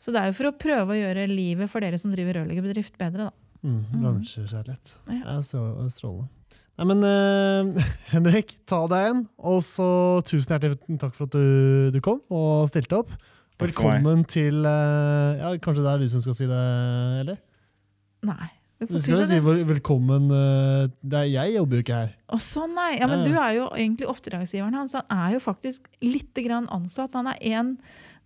[0.02, 2.98] Så det er jo for å prøve å gjøre livet for dere som driver rørleggerbedrift,
[3.00, 3.30] bedre.
[3.30, 3.46] da.
[3.62, 3.78] Mm.
[4.02, 4.96] Bransjekjærlighet.
[5.06, 5.20] Ja.
[5.22, 5.62] Ja, så
[5.94, 6.28] strålende.
[6.76, 9.24] Nei, men uh, Henrik, ta deg en.
[9.38, 9.88] Og så
[10.28, 13.14] tusen hjertelig takk for at du, du kom og stilte opp.
[13.56, 16.62] Velkommen til uh, Ja, kanskje det er du som skal si det,
[17.22, 17.40] eller?
[18.26, 18.50] Nei.
[18.76, 22.00] Du får si skal jo det, si velkommen uh, det er Jeg jobber jo ikke
[22.02, 22.10] her.
[22.28, 22.90] Å, sånn, nei.
[22.98, 24.92] Ja, men Ja, du er jo egentlig oppdragsgiveren hans.
[24.98, 27.16] Han er jo faktisk litt grann ansatt.
[27.16, 27.72] Han er en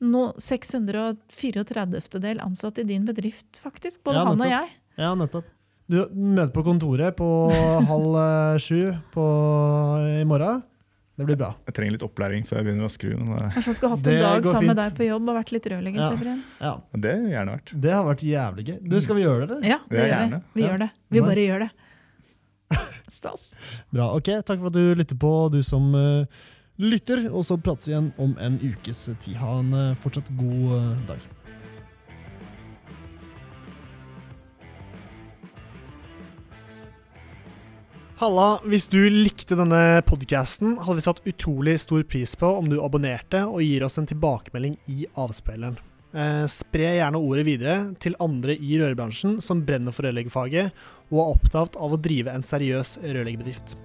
[0.02, 2.18] no, 634.
[2.18, 4.02] del ansatt i din bedrift, faktisk.
[4.08, 4.74] Både Ja, han og jeg.
[4.98, 5.46] Ja, nettopp.
[5.90, 7.28] Du møter på kontoret på
[7.90, 8.82] halv eh, sju
[9.14, 9.24] på,
[10.22, 10.62] i morgen.
[11.20, 11.50] Det blir bra.
[11.68, 13.10] Jeg trenger litt opplæring før jeg begynner å skru.
[13.18, 15.36] men det- Kanskje jeg skulle hatt en dag sammen sammen med deg på jobb og
[15.36, 16.00] vært litt rørlegger.
[16.00, 16.36] Ja.
[16.60, 17.72] Ja, Det har gjerne vært.
[17.80, 18.78] Det har vært jævlig gøy.
[18.88, 19.68] Du, Skal vi gjøre det, eller?
[19.68, 20.14] Ja, det det gjør vi.
[20.16, 20.42] gjerne.
[20.54, 20.68] Vi Ja.
[20.70, 20.90] gjør det.
[21.10, 21.28] Vi Nice.
[21.28, 21.70] bare gjør det.
[23.10, 23.54] Stas.
[23.92, 24.06] Bra.
[24.16, 26.24] ok, Takk for at du lytter på, du som uh,
[26.78, 27.26] lytter.
[27.30, 29.34] Og så prates vi igjen om en ukes tid.
[29.36, 31.18] Ha en uh, fortsatt god uh, dag.
[38.20, 42.74] Halla, hvis du likte denne podcasten, hadde vi satt utrolig stor pris på om du
[42.84, 45.78] abonnerte og gir oss en tilbakemelding i avspilleren.
[46.12, 50.68] Eh, spre gjerne ordet videre til andre i rørbransjen som brenner for rørleggerfaget
[51.08, 53.78] og er opptatt av å drive en seriøs rørleggerbedrift.